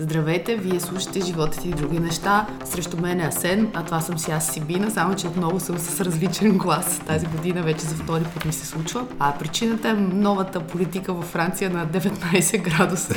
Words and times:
Здравейте, 0.00 0.56
вие 0.56 0.80
слушате 0.80 1.20
животите 1.20 1.68
и 1.68 1.72
други 1.72 1.98
неща. 1.98 2.46
Срещу 2.64 3.00
мен 3.00 3.20
е 3.20 3.24
Асен, 3.24 3.70
а 3.74 3.84
това 3.84 4.00
съм 4.00 4.18
си 4.18 4.30
аз 4.30 4.52
Сибина, 4.52 4.90
само 4.90 5.16
че 5.16 5.26
отново 5.26 5.60
съм 5.60 5.78
с 5.78 6.00
различен 6.00 6.58
глас. 6.58 7.00
Тази 7.06 7.26
година 7.26 7.62
вече 7.62 7.80
за 7.80 7.94
втори 7.94 8.24
път 8.34 8.44
ми 8.44 8.52
се 8.52 8.66
случва. 8.66 9.06
А 9.18 9.38
причината 9.38 9.88
е 9.88 9.94
новата 9.94 10.66
политика 10.66 11.12
във 11.12 11.24
Франция 11.24 11.70
на 11.70 11.86
19 11.86 12.62
градуса 12.62 13.14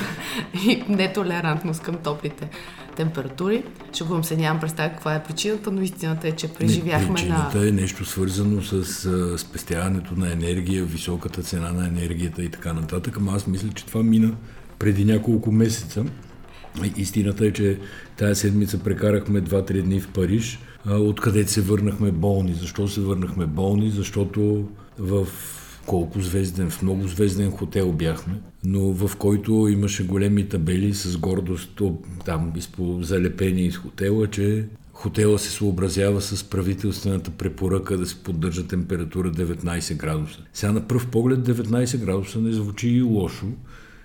и 0.67 0.83
нетолерантност 0.89 1.81
към 1.81 1.95
топлите 1.95 2.49
температури. 2.95 3.63
Шегувам 3.93 4.23
се, 4.23 4.37
нямам 4.37 4.59
представа 4.59 4.89
каква 4.89 5.15
е 5.15 5.23
причината, 5.23 5.71
но 5.71 5.81
истината 5.81 6.27
е, 6.27 6.31
че 6.31 6.47
преживяхме 6.47 7.15
причината 7.15 7.57
на... 7.57 7.67
е 7.67 7.71
нещо 7.71 8.05
свързано 8.05 8.61
с 8.61 9.05
а, 9.05 9.37
спестяването 9.37 10.15
на 10.15 10.31
енергия, 10.31 10.85
високата 10.85 11.41
цена 11.41 11.71
на 11.71 11.87
енергията 11.87 12.43
и 12.43 12.49
така 12.49 12.73
нататък. 12.73 13.17
Ама 13.17 13.31
аз 13.35 13.47
мисля, 13.47 13.69
че 13.75 13.85
това 13.85 14.03
мина 14.03 14.31
преди 14.79 15.05
няколко 15.05 15.51
месеца. 15.51 16.03
Истината 16.97 17.45
е, 17.45 17.53
че 17.53 17.79
тая 18.17 18.35
седмица 18.35 18.79
прекарахме 18.79 19.41
2-3 19.41 19.81
дни 19.81 19.99
в 19.99 20.07
Париж, 20.07 20.59
откъде 20.89 21.47
се 21.47 21.61
върнахме 21.61 22.11
болни. 22.11 22.53
Защо 22.53 22.87
се 22.87 23.01
върнахме 23.01 23.45
болни? 23.45 23.91
Защото 23.91 24.69
в 24.99 25.27
колко 25.85 26.21
звезден, 26.21 26.69
в 26.69 26.81
много 26.81 27.07
звезден 27.07 27.51
хотел 27.51 27.91
бяхме, 27.91 28.33
но 28.63 28.79
в 28.79 29.15
който 29.17 29.67
имаше 29.71 30.05
големи 30.05 30.49
табели 30.49 30.93
с 30.93 31.17
гордост 31.17 31.81
там 32.25 32.53
залепени 33.01 33.65
из 33.65 33.77
хотела, 33.77 34.27
че 34.27 34.65
хотела 34.93 35.39
се 35.39 35.49
съобразява 35.49 36.21
с 36.21 36.43
правителствената 36.43 37.31
препоръка 37.31 37.97
да 37.97 38.05
се 38.05 38.23
поддържа 38.23 38.67
температура 38.67 39.31
19 39.31 39.95
градуса. 39.95 40.39
Сега 40.53 40.71
на 40.71 40.87
пръв 40.87 41.07
поглед 41.07 41.39
19 41.39 41.97
градуса 41.97 42.39
не 42.39 42.51
звучи 42.51 42.89
и 42.89 43.01
лошо, 43.01 43.45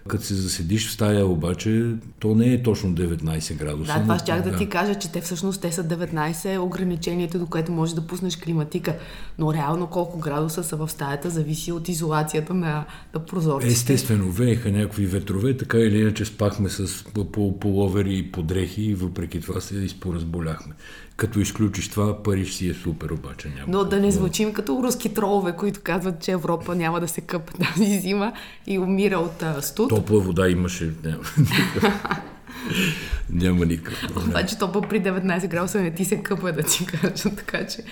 като 0.09 0.25
се 0.25 0.35
заседиш 0.35 0.89
в 0.89 0.93
стая 0.93 1.27
обаче, 1.27 1.95
то 2.19 2.35
не 2.35 2.53
е 2.53 2.63
точно 2.63 2.91
19 2.91 3.55
градуса. 3.57 3.95
Да, 3.95 4.03
това 4.03 4.19
щях 4.19 4.43
да, 4.43 4.51
да 4.51 4.57
ти 4.57 4.69
кажа, 4.69 4.95
че 4.95 5.13
те 5.13 5.21
всъщност 5.21 5.61
те 5.61 5.73
са 5.73 5.85
19 5.85 6.61
ограничението, 6.61 7.39
до 7.39 7.47
което 7.47 7.73
можеш 7.73 7.95
да 7.95 8.07
пуснеш 8.07 8.37
климатика. 8.37 8.97
Но 9.39 9.55
реално 9.55 9.87
колко 9.87 10.19
градуса 10.19 10.65
са 10.65 10.77
в 10.77 10.89
стаята, 10.89 11.31
зависи 11.31 11.73
от 11.73 11.89
изолацията 11.89 12.55
на, 12.55 12.85
на 13.15 13.27
прозорците. 13.27 13.73
Естествено, 13.73 14.31
вееха 14.31 14.73
някакви 14.73 15.07
ветрове, 15.07 15.57
така 15.57 15.79
или 15.79 16.01
иначе 16.01 16.25
спахме 16.25 16.69
с 16.69 17.05
половери 17.61 18.19
и 18.19 18.33
подрехи 18.33 18.83
и 18.83 18.95
въпреки 18.95 19.41
това 19.41 19.61
се 19.61 19.77
изпоразболяхме. 19.77 20.75
Като 21.17 21.41
изключиш 21.41 21.89
това, 21.89 22.23
Париж 22.23 22.53
си 22.53 22.69
е 22.69 22.75
супер, 22.75 23.11
обаче 23.11 23.49
няма. 23.49 23.67
Но 23.69 23.85
да 23.85 24.01
не 24.01 24.11
звучим 24.11 24.53
като 24.53 24.83
руски 24.83 25.15
тролове, 25.15 25.57
които 25.57 25.81
казват, 25.83 26.21
че 26.21 26.33
Европа 26.33 26.75
няма 26.75 27.01
да 27.01 27.09
се 27.09 27.21
къпе 27.21 27.53
тази 27.65 27.99
зима 27.99 28.33
и 28.67 28.79
умира 28.79 29.19
от 29.19 29.43
а, 29.43 29.63
студ. 29.63 29.89
Топла 29.89 30.21
вода 30.21 30.49
имаше. 30.49 30.93
Няма, 31.05 31.23
няма 33.31 33.67
никакъв 33.67 34.13
проблем. 34.15 34.29
Обаче 34.29 34.59
топа 34.59 34.81
при 34.81 35.03
19 35.03 35.49
градуса 35.49 35.81
не 35.81 35.95
ти 35.95 36.05
се 36.05 36.23
къпа 36.23 36.53
да 36.53 36.63
ти 36.63 36.87
кажа, 37.03 37.37
така 37.37 37.67
че 37.67 37.83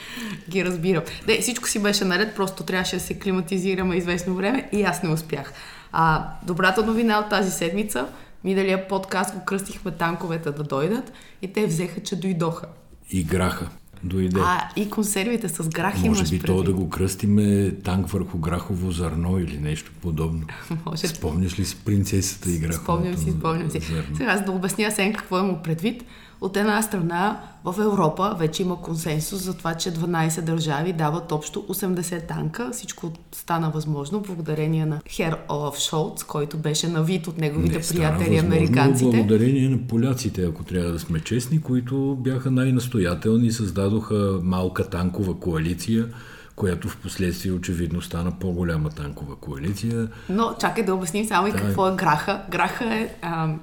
ги 0.50 0.64
разбирам. 0.64 1.02
Не, 1.28 1.40
всичко 1.40 1.68
си 1.68 1.82
беше 1.82 2.04
наред, 2.04 2.34
просто 2.36 2.62
трябваше 2.62 2.96
да 2.96 3.02
се 3.02 3.18
климатизираме 3.18 3.96
известно 3.96 4.34
време 4.34 4.68
и 4.72 4.82
аз 4.82 5.02
не 5.02 5.08
успях. 5.10 5.52
А, 5.92 6.28
добрата 6.46 6.86
новина 6.86 7.18
от 7.18 7.28
тази 7.28 7.50
седмица, 7.50 8.06
миналия 8.44 8.88
подкаст 8.88 9.34
го 9.34 9.44
кръстихме 9.44 9.90
танковете 9.90 10.50
да 10.50 10.62
дойдат 10.62 11.12
и 11.42 11.52
те 11.52 11.66
взеха, 11.66 12.00
че 12.00 12.16
дойдоха 12.16 12.66
и 13.10 13.24
граха 13.24 13.68
дойде. 14.04 14.40
А, 14.44 14.68
и 14.76 14.90
консервите 14.90 15.48
с 15.48 15.68
грах 15.68 15.94
Може 15.94 16.06
имаш 16.06 16.30
би 16.30 16.38
преди. 16.38 16.46
то 16.46 16.62
да 16.62 16.72
го 16.72 16.90
кръстиме 16.90 17.74
танк 17.84 18.08
върху 18.08 18.38
грахово 18.38 18.90
зърно 18.92 19.38
или 19.38 19.58
нещо 19.58 19.92
подобно. 20.00 20.46
Може. 20.86 21.08
Спомняш 21.08 21.58
ли 21.58 21.64
си 21.64 21.76
принцесата 21.84 22.50
и 22.50 22.58
граховото 22.58 22.82
Спомням 22.84 23.16
си, 23.16 23.30
спомням 23.30 23.70
си. 23.70 23.80
зърно? 23.80 24.16
Сега, 24.16 24.36
за 24.36 24.44
да 24.44 24.52
обясня 24.52 24.90
Сен 24.90 25.12
какво 25.12 25.38
има 25.38 25.62
предвид. 25.62 26.04
От 26.42 26.56
една 26.56 26.82
страна, 26.82 27.40
в 27.64 27.74
Европа 27.80 28.34
вече 28.38 28.62
има 28.62 28.80
консенсус 28.80 29.42
за 29.42 29.54
това, 29.54 29.74
че 29.74 29.90
12 29.90 30.40
държави 30.40 30.92
дават 30.92 31.32
общо 31.32 31.62
80 31.62 32.28
танка. 32.28 32.70
Всичко 32.72 33.12
стана 33.32 33.70
възможно 33.70 34.20
благодарение 34.20 34.86
на 34.86 35.00
Хер 35.08 35.36
Олаф 35.50 35.78
Шолц, 35.78 36.24
който 36.24 36.56
беше 36.58 36.88
навит 36.88 37.26
от 37.26 37.38
неговите 37.38 37.78
Не, 37.78 37.84
приятели 37.88 38.34
възможно 38.34 38.56
американците. 38.56 39.16
Благодарение 39.16 39.68
на 39.68 39.78
поляците, 39.88 40.44
ако 40.44 40.64
трябва 40.64 40.92
да 40.92 40.98
сме 40.98 41.20
честни, 41.20 41.60
които 41.60 42.16
бяха 42.20 42.50
най-настоятелни 42.50 43.46
и 43.46 43.52
създадоха 43.52 44.40
малка 44.42 44.90
танкова 44.90 45.34
коалиция, 45.34 46.08
която 46.56 46.88
в 46.88 46.96
последствие 46.96 47.52
очевидно 47.52 48.02
стана 48.02 48.32
по-голяма 48.40 48.90
танкова 48.90 49.36
коалиция. 49.36 50.08
Но 50.28 50.54
чакай 50.60 50.84
да 50.84 50.94
обясним 50.94 51.26
само 51.26 51.46
и 51.46 51.52
Да. 51.52 51.58
какво 51.58 51.88
е 51.88 51.94
граха. 51.96 52.42
Граха 52.50 52.94
е 52.94 53.14
а, 53.22 53.54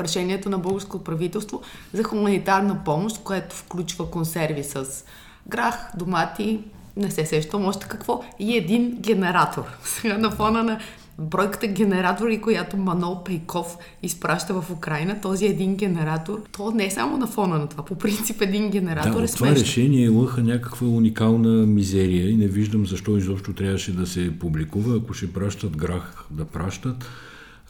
решението 0.00 0.50
на 0.50 0.58
българското 0.58 1.04
правителство 1.04 1.62
за 1.92 2.04
хуманитарна 2.04 2.84
помощ, 2.84 3.22
което 3.22 3.56
включва 3.56 4.10
консерви 4.10 4.64
с 4.64 5.04
грах, 5.48 5.90
домати, 5.98 6.60
не 6.96 7.10
се 7.10 7.26
сещам 7.26 7.66
още 7.66 7.86
какво, 7.88 8.24
и 8.38 8.56
един 8.56 8.96
генератор. 9.00 9.64
Сега 9.84 10.18
на 10.18 10.30
фона 10.30 10.62
на 10.62 10.78
бройката 11.18 11.66
генератори, 11.66 12.40
която 12.40 12.76
Манол 12.76 13.24
Пейков 13.24 13.78
изпраща 14.02 14.60
в 14.60 14.70
Украина, 14.70 15.20
този 15.20 15.46
един 15.46 15.76
генератор, 15.76 16.42
то 16.52 16.70
не 16.70 16.86
е 16.86 16.90
само 16.90 17.16
на 17.16 17.26
фона 17.26 17.58
на 17.58 17.66
това. 17.66 17.84
По 17.84 17.94
принцип 17.94 18.42
един 18.42 18.70
генератор 18.70 19.10
Да, 19.10 19.20
е 19.20 19.24
от 19.24 19.32
това 19.32 19.46
смешно. 19.46 19.64
решение 19.64 20.08
лъха 20.08 20.42
някаква 20.42 20.86
уникална 20.88 21.66
мизерия 21.66 22.30
и 22.30 22.36
не 22.36 22.46
виждам 22.46 22.86
защо 22.86 23.16
изобщо 23.16 23.52
трябваше 23.52 23.96
да 23.96 24.06
се 24.06 24.38
публикува. 24.38 24.96
Ако 24.96 25.14
ще 25.14 25.32
пращат 25.32 25.76
грах, 25.76 26.24
да 26.30 26.44
пращат. 26.44 27.04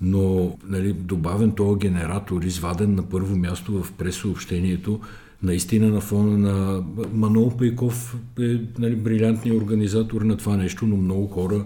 Но 0.00 0.56
нали, 0.68 0.92
добавен 0.92 1.50
този 1.50 1.78
генератор, 1.78 2.42
изваден 2.42 2.94
на 2.94 3.02
първо 3.02 3.36
място 3.36 3.82
в 3.82 3.92
пресъобщението, 3.92 5.00
наистина 5.42 5.88
на 5.88 6.00
фона 6.00 6.38
на 6.38 6.84
Манол 7.12 7.56
Пейков 7.56 8.16
е 8.40 8.60
нали, 8.78 8.96
брилянтният 8.96 9.62
организатор 9.62 10.22
на 10.22 10.36
това 10.36 10.56
нещо, 10.56 10.86
но 10.86 10.96
много 10.96 11.26
хора 11.26 11.64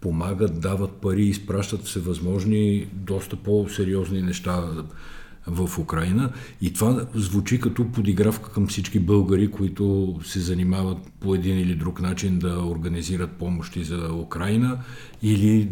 помагат, 0.00 0.60
дават 0.60 0.92
пари, 0.92 1.22
изпращат 1.22 1.84
всевъзможни, 1.84 2.88
доста 2.92 3.36
по-сериозни 3.36 4.22
неща 4.22 4.62
в 5.46 5.78
Украина. 5.78 6.32
И 6.62 6.72
това 6.72 7.06
звучи 7.14 7.60
като 7.60 7.92
подигравка 7.92 8.50
към 8.52 8.66
всички 8.66 8.98
българи, 8.98 9.50
които 9.50 10.14
се 10.24 10.40
занимават 10.40 10.98
по 11.20 11.34
един 11.34 11.58
или 11.58 11.74
друг 11.74 12.00
начин 12.00 12.38
да 12.38 12.64
организират 12.64 13.30
помощи 13.30 13.84
за 13.84 14.12
Украина 14.12 14.78
или 15.22 15.68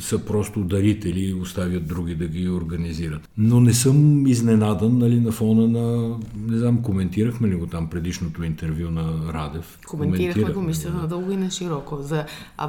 са 0.00 0.18
просто 0.18 0.60
дарители 0.60 1.20
и 1.20 1.34
оставят 1.34 1.86
други 1.86 2.14
да 2.14 2.28
ги 2.28 2.48
организират. 2.48 3.28
Но 3.38 3.60
не 3.60 3.74
съм 3.74 4.26
изненадан 4.26 4.98
нали, 4.98 5.20
на 5.20 5.32
фона 5.32 5.68
на, 5.68 6.16
не 6.46 6.58
знам, 6.58 6.82
коментирахме 6.82 7.48
ли 7.48 7.54
го 7.54 7.66
там 7.66 7.90
предишното 7.90 8.44
интервю 8.44 8.90
на 8.90 9.32
Радев? 9.32 9.78
Коментирахме 9.86 10.52
го, 10.52 10.62
мисля, 10.62 10.90
надълго 10.90 11.32
и 11.32 11.36
на 11.36 11.50
широко, 11.50 11.98
за 12.00 12.24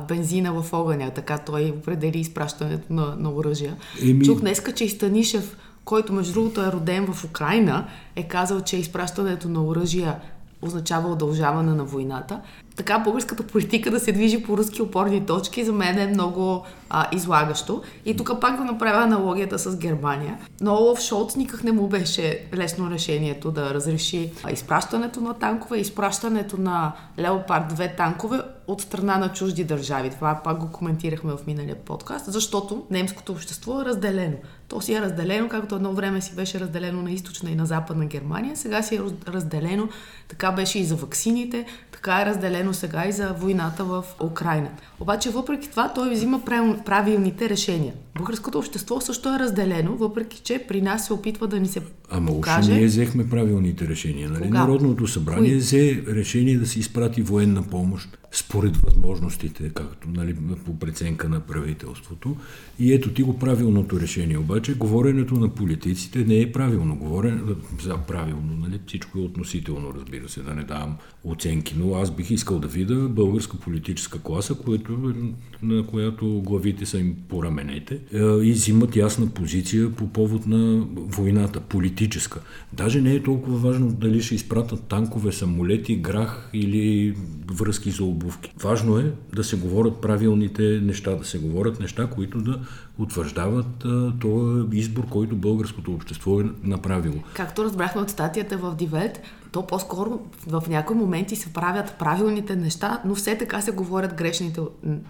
бензина 0.07 0.61
в 0.61 0.73
огъня. 0.73 1.11
Така 1.15 1.37
той 1.37 1.73
определи 1.77 2.19
изпращането 2.19 2.93
на, 2.93 3.15
на 3.15 3.31
оръжия. 3.31 3.75
Еми- 4.01 4.25
Чух 4.25 4.39
днеска, 4.39 4.71
че 4.71 4.85
и 4.85 4.89
Станишев, 4.89 5.57
който 5.85 6.13
между 6.13 6.33
другото 6.33 6.61
е 6.61 6.71
роден 6.71 7.13
в 7.13 7.23
Украина, 7.23 7.87
е 8.15 8.27
казал, 8.27 8.61
че 8.61 8.77
изпращането 8.77 9.49
на 9.49 9.63
оръжия 9.63 10.19
означава 10.61 11.09
удължаване 11.09 11.73
на 11.73 11.83
войната. 11.83 12.41
Така 12.75 12.99
българската 12.99 13.43
политика 13.43 13.91
да 13.91 13.99
се 13.99 14.11
движи 14.11 14.43
по 14.43 14.57
руски 14.57 14.81
опорни 14.81 15.25
точки 15.25 15.65
за 15.65 15.73
мен 15.73 15.99
е 15.99 16.07
много 16.07 16.65
а, 16.89 17.07
излагащо. 17.15 17.81
И 18.05 18.17
тук 18.17 18.41
пак 18.41 18.57
да 18.57 18.63
направя 18.63 19.03
аналогията 19.03 19.59
с 19.59 19.77
Германия. 19.77 20.37
Но 20.61 20.73
Олаф 20.73 20.99
Шолц 20.99 21.35
никак 21.35 21.63
не 21.63 21.71
му 21.71 21.87
беше 21.87 22.47
лесно 22.53 22.91
решението 22.91 23.51
да 23.51 23.73
разреши 23.73 24.31
изпращането 24.51 25.21
на 25.21 25.33
танкове, 25.33 25.77
изпращането 25.77 26.57
на 26.57 26.91
Леопард 27.19 27.73
2 27.73 27.97
танкове 27.97 28.39
от 28.67 28.81
страна 28.81 29.17
на 29.17 29.33
чужди 29.33 29.63
държави. 29.63 30.09
Това 30.09 30.41
пак 30.43 30.57
го 30.57 30.71
коментирахме 30.71 31.31
в 31.31 31.47
миналия 31.47 31.75
подкаст, 31.75 32.25
защото 32.31 32.85
немското 32.91 33.31
общество 33.31 33.81
е 33.81 33.85
разделено. 33.85 34.37
То 34.67 34.81
си 34.81 34.93
е 34.93 35.01
разделено, 35.01 35.49
както 35.49 35.75
едно 35.75 35.93
време 35.93 36.21
си 36.21 36.35
беше 36.35 36.59
разделено 36.59 37.01
на 37.01 37.11
източна 37.11 37.51
и 37.51 37.55
на 37.55 37.65
западна 37.65 38.05
Германия, 38.05 38.55
сега 38.55 38.81
си 38.81 38.95
е 38.95 38.99
раз- 38.99 39.27
разделено, 39.27 39.89
така 40.27 40.51
беше 40.51 40.79
и 40.79 40.85
за 40.85 40.95
ваксините, 40.95 41.65
така 41.91 42.21
е 42.21 42.25
разделено 42.25 42.62
сега 42.71 43.07
и 43.07 43.11
за 43.11 43.33
войната 43.33 43.83
в 43.83 44.03
Украина. 44.21 44.69
Обаче, 44.99 45.29
въпреки 45.29 45.69
това, 45.69 45.89
той 45.89 46.13
взима 46.13 46.39
правил- 46.39 46.83
правилните 46.85 47.49
решения. 47.49 47.93
Българското 48.17 48.57
общество 48.57 49.01
също 49.01 49.29
е 49.29 49.39
разделено, 49.39 49.95
въпреки 49.95 50.39
че 50.39 50.65
при 50.67 50.81
нас 50.81 51.05
се 51.05 51.13
опитва 51.13 51.47
да 51.47 51.59
ни 51.59 51.67
се 51.67 51.81
Ама 52.09 52.27
покаже. 52.27 52.73
ние 52.73 52.85
взехме 52.85 53.29
правилните 53.29 53.87
решения. 53.87 54.29
Нали? 54.29 54.41
Кога? 54.41 54.59
Народното 54.59 55.07
събрание 55.07 55.49
Кои? 55.49 55.57
взе 55.57 56.03
решение 56.07 56.57
да 56.57 56.67
се 56.67 56.79
изпрати 56.79 57.21
военна 57.21 57.63
помощ. 57.63 58.17
Според 58.33 58.77
възможностите, 58.77 59.69
както 59.69 60.09
нали, 60.09 60.35
по 60.65 60.79
преценка 60.79 61.29
на 61.29 61.39
правителството. 61.39 62.35
И 62.79 62.93
ето 62.93 63.13
ти 63.13 63.23
го 63.23 63.39
правилното 63.39 63.99
решение. 63.99 64.37
Обаче 64.37 64.73
говоренето 64.73 65.35
на 65.35 65.49
политиците 65.49 66.19
не 66.25 66.41
е 66.41 66.51
правилно. 66.51 66.95
Говорене, 66.95 67.41
за 67.81 67.97
правилно, 67.97 68.57
нали? 68.59 68.79
всичко 68.87 69.19
е 69.19 69.21
относително, 69.21 69.93
разбира 69.95 70.29
се, 70.29 70.41
да 70.41 70.53
не 70.53 70.63
давам 70.63 70.97
оценки. 71.23 71.75
Но 71.77 71.95
аз 71.95 72.11
бих 72.11 72.31
искал 72.31 72.59
да 72.59 72.67
видя 72.67 73.09
българска 73.09 73.57
политическа 73.57 74.19
класа, 74.19 74.55
което, 74.55 75.13
на 75.61 75.87
която 75.87 76.41
главите 76.45 76.85
са 76.85 76.99
им 76.99 77.15
по 77.29 77.43
раменете 77.43 77.99
е, 78.13 78.19
и 78.19 78.51
взимат 78.51 78.95
ясна 78.95 79.27
позиция 79.27 79.91
по 79.91 80.07
повод 80.07 80.47
на 80.47 80.87
войната, 80.95 81.61
политическа. 81.61 82.41
Даже 82.73 83.01
не 83.01 83.13
е 83.13 83.23
толкова 83.23 83.57
важно 83.57 83.91
дали 83.91 84.21
ще 84.21 84.35
изпратят 84.35 84.83
танкове, 84.83 85.31
самолети, 85.31 85.95
грах 85.95 86.49
или 86.53 87.15
връзки 87.51 87.91
за 87.91 88.03
обувки. 88.23 88.53
Важно 88.59 88.97
е 88.97 89.11
да 89.35 89.43
се 89.43 89.55
говорят 89.55 90.01
правилните 90.01 90.63
неща, 90.63 91.15
да 91.15 91.25
се 91.25 91.39
говорят 91.39 91.79
неща, 91.79 92.07
които 92.07 92.41
да 92.41 92.59
утвърждават 92.99 93.85
този 94.21 94.77
избор, 94.77 95.07
който 95.09 95.35
българското 95.35 95.93
общество 95.93 96.41
е 96.41 96.43
направило. 96.63 97.15
Както 97.33 97.63
разбрахме 97.63 98.01
от 98.01 98.09
статията 98.09 98.57
в 98.57 98.75
Дивет, 98.75 99.21
то 99.51 99.67
по-скоро 99.67 100.19
в 100.47 100.63
някои 100.69 100.95
моменти 100.95 101.35
се 101.35 101.53
правят 101.53 101.95
правилните 101.99 102.55
неща, 102.55 103.01
но 103.05 103.15
все 103.15 103.37
така 103.37 103.61
се 103.61 103.71
говорят 103.71 104.13
грешните, 104.13 104.61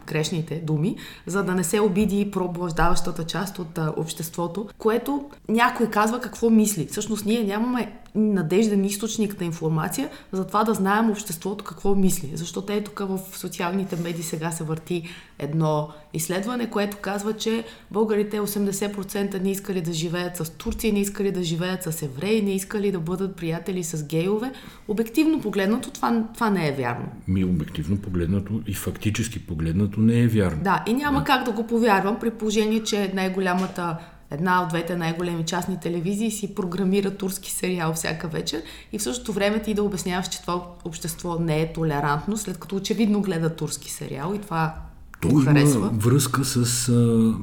грешните 0.07 0.56
думи, 0.56 0.95
за 1.25 1.44
да 1.44 1.56
не 1.56 1.63
се 1.63 1.80
обиди 1.80 2.31
пробуждаващата 2.31 3.24
част 3.24 3.60
от 3.60 3.80
обществото, 3.98 4.68
което 4.77 5.25
някой 5.50 5.89
казва 5.89 6.19
какво 6.19 6.50
мисли. 6.50 6.88
Всъщност 6.92 7.25
ние 7.25 7.44
нямаме 7.44 8.00
надежден 8.15 8.86
източник 8.86 9.39
на 9.39 9.45
информация 9.45 10.10
за 10.31 10.48
това 10.48 10.63
да 10.63 10.74
знаем 10.74 11.10
обществото 11.10 11.63
какво 11.63 11.95
мисли. 11.95 12.31
Защото 12.33 12.74
е 12.74 12.81
тук 12.81 13.00
в 13.00 13.19
социалните 13.33 13.95
медии 13.95 14.24
сега 14.24 14.51
се 14.51 14.63
върти 14.63 15.10
едно 15.39 15.89
изследване, 16.13 16.69
което 16.69 16.98
казва, 16.98 17.33
че 17.33 17.63
българите 17.92 18.39
80% 18.39 19.42
не 19.42 19.51
искали 19.51 19.81
да 19.81 19.94
живеят 19.94 20.38
с 20.38 20.50
Турция, 20.50 20.94
не 20.94 21.00
искали 21.00 21.31
да 21.31 21.44
живеят 21.44 21.83
с 21.83 22.01
евреи, 22.01 22.42
не 22.42 22.51
искали 22.51 22.92
да 22.92 23.00
бъдат 23.00 23.36
приятели 23.36 23.83
с 23.83 24.06
гейове. 24.06 24.51
Обективно 24.88 25.42
погледнато 25.42 25.92
това, 25.92 26.24
това 26.33 26.50
не 26.50 26.68
е 26.68 26.71
вярно. 26.71 27.06
Ми 27.27 27.45
обективно 27.45 27.98
погледнато 27.98 28.62
и 28.68 28.74
фактически 28.74 29.45
погледнато 29.48 30.00
не 30.00 30.19
е 30.19 30.27
вярно. 30.27 30.63
Да, 30.63 30.83
и 30.88 30.94
няма 30.94 31.19
да. 31.19 31.25
как 31.25 31.45
да 31.45 31.51
го 31.51 31.68
повярвам 31.68 32.19
при 32.19 32.31
положение, 32.31 32.83
че 32.83 33.12
най-голямата 33.13 33.98
една 34.33 34.63
от 34.63 34.69
двете 34.69 34.95
най-големи 34.95 35.45
частни 35.45 35.80
телевизии 35.80 36.31
си 36.31 36.56
програмира 36.56 37.18
турски 37.18 37.51
сериал 37.51 37.94
всяка 37.94 38.27
вечер 38.27 38.62
и 38.91 39.00
в 39.00 39.03
същото 39.03 39.33
време 39.33 39.62
ти 39.62 39.74
да 39.74 39.83
обясняваш, 39.83 40.27
че 40.27 40.41
това 40.41 40.63
общество 40.85 41.39
не 41.39 41.62
е 41.62 41.74
толерантно, 41.74 42.38
след 42.38 42.57
като 42.57 42.75
очевидно 42.75 43.21
гледа 43.21 43.56
турски 43.56 43.91
сериал 43.91 44.33
и 44.35 44.41
това 44.41 44.75
то 45.21 45.30
има 45.30 45.44
харесва. 45.44 45.89
връзка 45.94 46.45
с 46.45 46.89
а, 46.89 47.33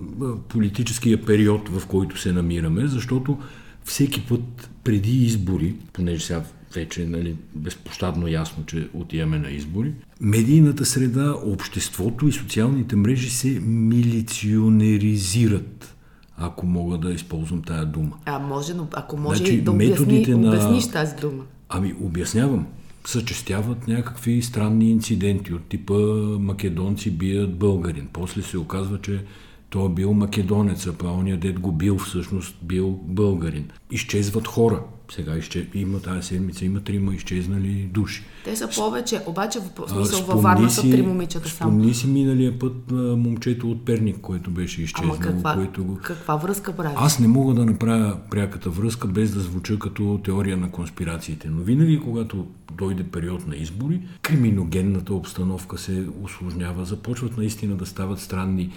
политическия 0.49 1.25
период, 1.25 1.69
в 1.69 1.87
който 1.87 2.19
се 2.19 2.33
намираме, 2.33 2.87
защото 2.87 3.39
всеки 3.85 4.27
път 4.27 4.71
преди 4.85 5.25
избори, 5.25 5.75
понеже 5.93 6.27
сега 6.27 6.43
вече 6.75 7.03
е 7.03 7.07
нали, 7.07 7.37
безпощадно 7.55 8.29
ясно, 8.29 8.67
че 8.67 8.89
отиваме 8.95 9.39
на 9.39 9.51
избори, 9.51 9.93
медийната 10.21 10.87
среда, 10.87 11.35
обществото 11.45 12.29
и 12.29 12.33
социалните 12.33 12.97
мрежи 12.97 13.31
се 13.31 13.61
милиционеризират 13.61 15.97
ако 16.41 16.67
мога 16.67 16.99
да 16.99 17.13
използвам 17.13 17.63
тая 17.63 17.87
дума. 17.87 18.17
А 18.25 18.39
може, 18.39 18.75
но 18.75 18.87
ако 18.93 19.17
може 19.17 19.39
значи, 19.39 19.61
да 19.63 19.71
обясни, 19.71 20.27
на... 20.27 20.49
обясниш 20.49 20.89
тази 20.89 21.17
дума. 21.17 21.43
Ами, 21.69 21.95
обяснявам. 22.01 22.67
Съчестяват 23.05 23.89
някакви 23.89 24.43
странни 24.43 24.91
инциденти 24.91 25.55
от 25.55 25.65
типа 25.65 25.95
македонци 26.39 27.11
бият 27.11 27.59
българин. 27.59 28.09
После 28.13 28.43
се 28.43 28.59
оказва, 28.59 29.01
че 29.01 29.25
той 29.71 29.87
е 29.87 29.89
бил 29.89 30.13
македонец, 30.13 30.87
а 30.87 31.09
ония 31.09 31.37
дед 31.37 31.61
го 31.61 31.73
бил 31.73 31.99
всъщност 31.99 32.57
бил 32.63 32.91
българин. 33.03 33.71
Изчезват 33.91 34.47
хора. 34.47 34.83
Сега 35.13 35.37
изчез... 35.37 35.67
има 35.75 36.01
тази 36.01 36.29
седмица, 36.29 36.65
има 36.65 36.81
трима 36.81 37.15
изчезнали 37.15 37.91
души. 37.95 38.25
Те 38.45 38.57
са 38.57 38.69
повече, 38.77 39.21
обаче 39.27 39.59
в 39.59 39.91
смисъл 39.91 40.25
във 40.27 40.43
Варна 40.43 40.71
са 40.71 40.83
три 40.83 41.03
момичета 41.03 41.49
само. 41.49 41.71
Спомни 41.71 41.95
си 41.95 42.07
миналия 42.07 42.59
път 42.59 42.91
на 42.91 43.17
момчето 43.17 43.71
от 43.71 43.85
Перник, 43.85 44.21
което 44.21 44.51
беше 44.51 44.83
изчезнало. 44.83 45.15
Ама 45.15 45.23
каква, 45.23 45.55
което 45.55 45.85
го... 45.85 45.99
каква 46.03 46.37
връзка 46.37 46.73
прави? 46.73 46.95
Аз 46.99 47.19
не 47.19 47.29
мога 47.29 47.55
да 47.55 47.65
направя 47.65 48.17
пряката 48.31 48.71
връзка 48.71 49.09
без 49.09 49.35
да 49.35 49.41
звуча 49.41 49.79
като 49.79 50.21
теория 50.25 50.57
на 50.57 50.71
конспирациите. 50.71 51.49
Но 51.49 51.63
винаги, 51.63 52.01
когато 52.01 52.47
дойде 52.73 53.03
период 53.03 53.47
на 53.47 53.57
избори, 53.57 54.01
криминогенната 54.23 55.15
обстановка 55.15 55.79
се 55.79 56.07
осложнява. 56.23 56.85
Започват 56.85 57.37
наистина 57.37 57.77
да 57.77 57.87
стават 57.87 58.21
странни 58.21 58.71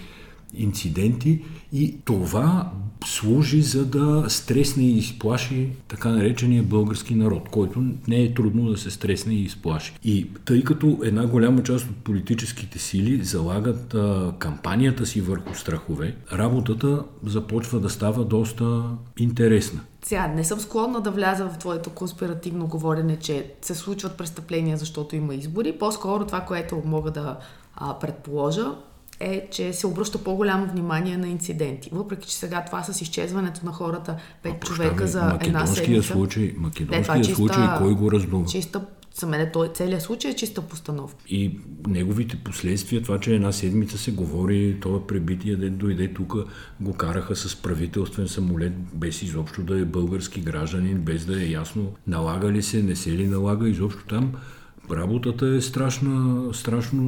инциденти 0.58 1.42
и 1.72 1.96
това 2.04 2.72
служи 3.06 3.62
за 3.62 3.86
да 3.86 4.24
стресне 4.28 4.84
и 4.84 4.98
изплаши 4.98 5.68
така 5.88 6.08
наречения 6.08 6.62
български 6.62 7.14
народ, 7.14 7.48
който 7.48 7.84
не 8.08 8.22
е 8.22 8.34
трудно 8.34 8.70
да 8.70 8.76
се 8.76 8.90
стресне 8.90 9.34
и 9.34 9.42
изплаши. 9.42 9.94
И 10.04 10.30
тъй 10.44 10.64
като 10.64 10.98
една 11.02 11.26
голяма 11.26 11.62
част 11.62 11.90
от 11.90 11.96
политическите 11.96 12.78
сили 12.78 13.24
залагат 13.24 13.94
а, 13.94 14.34
кампанията 14.38 15.06
си 15.06 15.20
върху 15.20 15.54
страхове, 15.54 16.16
работата 16.32 17.04
започва 17.26 17.80
да 17.80 17.90
става 17.90 18.24
доста 18.24 18.82
интересна. 19.18 19.80
Сега, 20.04 20.26
не 20.28 20.44
съм 20.44 20.60
склонна 20.60 21.00
да 21.00 21.10
вляза 21.10 21.48
в 21.48 21.58
твоето 21.58 21.90
конспиративно 21.90 22.66
говорене, 22.66 23.16
че 23.16 23.52
се 23.62 23.74
случват 23.74 24.16
престъпления, 24.16 24.76
защото 24.76 25.16
има 25.16 25.34
избори. 25.34 25.78
По-скоро 25.78 26.26
това, 26.26 26.40
което 26.40 26.82
мога 26.84 27.10
да 27.10 27.38
а, 27.76 27.98
предположа, 27.98 28.74
е, 29.24 29.48
че 29.50 29.72
се 29.72 29.86
обръща 29.86 30.18
по-голямо 30.18 30.66
внимание 30.66 31.16
на 31.16 31.28
инциденти. 31.28 31.90
Въпреки, 31.92 32.28
че 32.28 32.36
сега 32.36 32.64
това 32.64 32.82
с 32.82 33.00
изчезването 33.00 33.66
на 33.66 33.72
хората, 33.72 34.16
пет 34.42 34.60
човека 34.60 35.06
за 35.06 35.38
една 35.40 35.66
седмица. 35.66 36.12
Случай, 36.12 36.54
македонския 36.56 37.16
чиста, 37.16 37.34
случай, 37.34 37.64
кой 37.78 37.94
го 37.94 38.12
раздува? 38.12 38.46
Чиста, 38.46 38.86
за 39.14 39.26
мен 39.26 39.50
той, 39.52 39.68
целият 39.68 40.02
случай 40.02 40.30
е 40.30 40.34
чиста 40.34 40.62
постановка. 40.62 41.24
И 41.28 41.60
неговите 41.86 42.36
последствия, 42.36 43.02
това, 43.02 43.20
че 43.20 43.34
една 43.34 43.52
седмица 43.52 43.98
се 43.98 44.12
говори, 44.12 44.76
това 44.80 45.06
пребитие, 45.06 45.56
да 45.56 45.70
дойде 45.70 46.14
тук, 46.14 46.34
го 46.80 46.92
караха 46.94 47.36
с 47.36 47.56
правителствен 47.56 48.28
самолет, 48.28 48.72
без 48.94 49.22
изобщо 49.22 49.62
да 49.62 49.80
е 49.80 49.84
български 49.84 50.40
гражданин, 50.40 50.98
без 50.98 51.24
да 51.24 51.42
е 51.42 51.46
ясно 51.46 51.92
налага 52.06 52.52
ли 52.52 52.62
се, 52.62 52.82
не 52.82 52.96
се 52.96 53.10
ли 53.10 53.26
налага, 53.26 53.68
изобщо 53.68 54.04
там 54.08 54.32
Работата 54.90 55.46
е 55.46 55.60
страшна, 55.60 56.44
страшно 56.54 57.02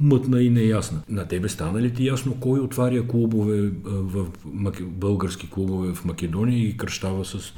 мътна 0.00 0.42
и 0.42 0.50
неясна. 0.50 1.02
На 1.08 1.28
тебе 1.28 1.48
стана 1.48 1.82
ли 1.82 1.94
ти 1.94 2.06
ясно 2.06 2.36
кой 2.40 2.60
отваря 2.60 3.06
клубове 3.06 3.70
в 3.84 4.26
български 4.82 5.50
клубове 5.50 5.94
в 5.94 6.04
Македония 6.04 6.68
и 6.68 6.76
кръщава 6.76 7.24
с 7.24 7.54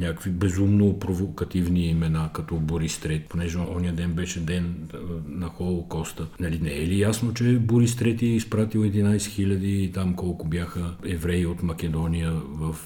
някакви 0.00 0.30
безумно 0.30 0.98
провокативни 0.98 1.86
имена, 1.86 2.30
като 2.32 2.56
Борис 2.56 2.98
Трет, 2.98 3.28
понеже 3.28 3.58
ония 3.58 3.92
ден 3.92 4.12
беше 4.12 4.40
ден 4.40 4.88
на 5.28 5.46
Холокоста. 5.46 6.26
Нали, 6.40 6.58
не 6.62 6.70
е 6.70 6.86
ли 6.86 7.00
ясно, 7.00 7.34
че 7.34 7.58
Борис 7.58 7.96
Трети 7.96 8.26
е 8.26 8.36
изпратил 8.36 8.80
11 8.80 9.16
000 9.16 9.64
и 9.64 9.92
там 9.92 10.14
колко 10.14 10.48
бяха 10.48 10.94
евреи 11.04 11.46
от 11.46 11.62
Македония 11.62 12.32
в 12.32 12.76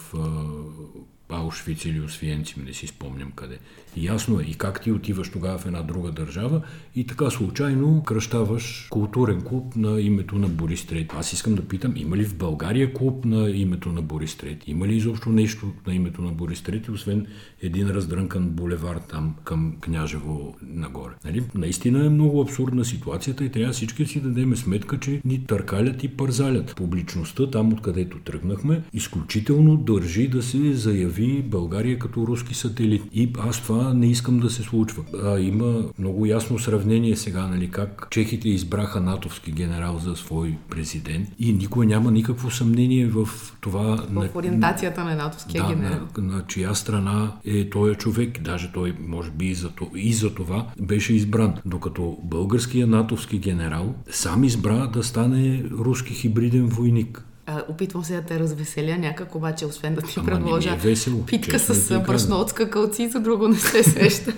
Аушвиц 1.28 1.84
или 1.84 2.00
Освиенци, 2.00 2.60
не 2.66 2.72
си 2.72 2.86
спомням 2.86 3.30
къде. 3.30 3.58
Ясно 3.96 4.40
е 4.40 4.42
и 4.42 4.54
как 4.54 4.80
ти 4.80 4.92
отиваш 4.92 5.30
тогава 5.30 5.58
в 5.58 5.66
една 5.66 5.82
друга 5.82 6.12
държава 6.12 6.62
и 6.94 7.06
така 7.06 7.30
случайно 7.30 8.02
кръщаваш 8.02 8.86
културен 8.90 9.42
клуб 9.42 9.76
на 9.76 10.00
името 10.00 10.38
на 10.38 10.48
Борис 10.48 10.86
Трет. 10.86 11.12
Аз 11.16 11.32
искам 11.32 11.54
да 11.54 11.62
питам, 11.62 11.92
има 11.96 12.16
ли 12.16 12.24
в 12.24 12.36
България 12.36 12.94
клуб 12.94 13.24
на 13.24 13.50
името 13.50 13.92
на 13.92 14.02
Борис 14.02 14.34
Трет? 14.34 14.68
Има 14.68 14.88
ли 14.88 14.96
изобщо 14.96 15.30
нещо 15.30 15.72
на 15.86 15.94
името 15.94 16.22
на 16.22 16.32
Борис 16.32 16.62
Трет, 16.62 16.88
освен 16.88 17.26
един 17.62 17.90
раздрънкан 17.90 18.48
булевар 18.48 18.96
там 18.96 19.34
към 19.44 19.76
Княжево 19.80 20.56
нагоре? 20.62 21.12
Нали? 21.24 21.42
Наистина 21.54 22.06
е 22.06 22.08
много 22.08 22.40
абсурдна 22.40 22.84
ситуацията 22.84 23.44
и 23.44 23.50
трябва 23.50 23.72
всички 23.72 24.06
си 24.06 24.20
дадем 24.20 24.56
сметка, 24.56 24.98
че 24.98 25.20
ни 25.24 25.44
търкалят 25.46 26.04
и 26.04 26.08
пързалят. 26.08 26.76
Публичността, 26.76 27.50
там 27.50 27.72
откъдето 27.72 28.18
тръгнахме, 28.18 28.82
изключително 28.92 29.76
държи 29.76 30.28
да 30.28 30.42
се 30.42 30.72
заяви 30.72 31.17
България 31.46 31.98
като 31.98 32.26
руски 32.26 32.54
сателит. 32.54 33.02
И 33.12 33.32
аз 33.38 33.62
това 33.62 33.94
не 33.94 34.06
искам 34.06 34.40
да 34.40 34.50
се 34.50 34.62
случва. 34.62 35.02
А, 35.24 35.38
има 35.40 35.84
много 35.98 36.26
ясно 36.26 36.58
сравнение 36.58 37.16
сега, 37.16 37.46
нали, 37.46 37.70
как 37.70 38.06
чехите 38.10 38.48
избраха 38.48 39.00
натовски 39.00 39.52
генерал 39.52 39.98
за 39.98 40.16
свой 40.16 40.56
президент 40.70 41.28
и 41.38 41.52
никой 41.52 41.86
няма 41.86 42.10
никакво 42.10 42.50
съмнение 42.50 43.06
в 43.06 43.28
това... 43.60 43.96
В 43.96 44.12
на, 44.12 44.28
ориентацията 44.34 45.04
на 45.04 45.14
натовския 45.14 45.62
да, 45.62 45.74
генерал. 45.74 45.98
На, 46.18 46.22
на 46.22 46.44
чия 46.46 46.74
страна 46.74 47.32
е 47.44 47.70
този 47.70 47.94
човек. 47.94 48.42
Даже 48.42 48.72
той, 48.72 48.94
може 49.06 49.30
би, 49.30 49.46
и 49.46 49.54
за, 49.54 49.70
и 49.96 50.12
за 50.12 50.34
това 50.34 50.66
беше 50.80 51.14
избран. 51.14 51.54
Докато 51.66 52.18
българският 52.24 52.90
натовски 52.90 53.38
генерал 53.38 53.94
сам 54.10 54.44
избра 54.44 54.86
да 54.86 55.02
стане 55.02 55.64
руски 55.70 56.14
хибриден 56.14 56.66
войник. 56.66 57.24
А, 57.50 57.62
опитвам 57.68 58.04
се 58.04 58.14
да 58.14 58.22
те 58.22 58.38
развеселя 58.38 58.98
някак, 58.98 59.34
обаче 59.34 59.66
освен 59.66 59.94
да 59.94 60.00
ти 60.00 60.14
Ама 60.16 60.26
предложа 60.26 60.72
е 60.72 60.76
весело, 60.76 61.26
питка 61.26 61.58
с 61.58 62.00
брашно 62.06 62.36
от 62.36 62.50
скакалци, 62.50 63.08
за 63.08 63.20
друго 63.20 63.48
не 63.48 63.56
се 63.56 63.82
среща. 63.82 64.32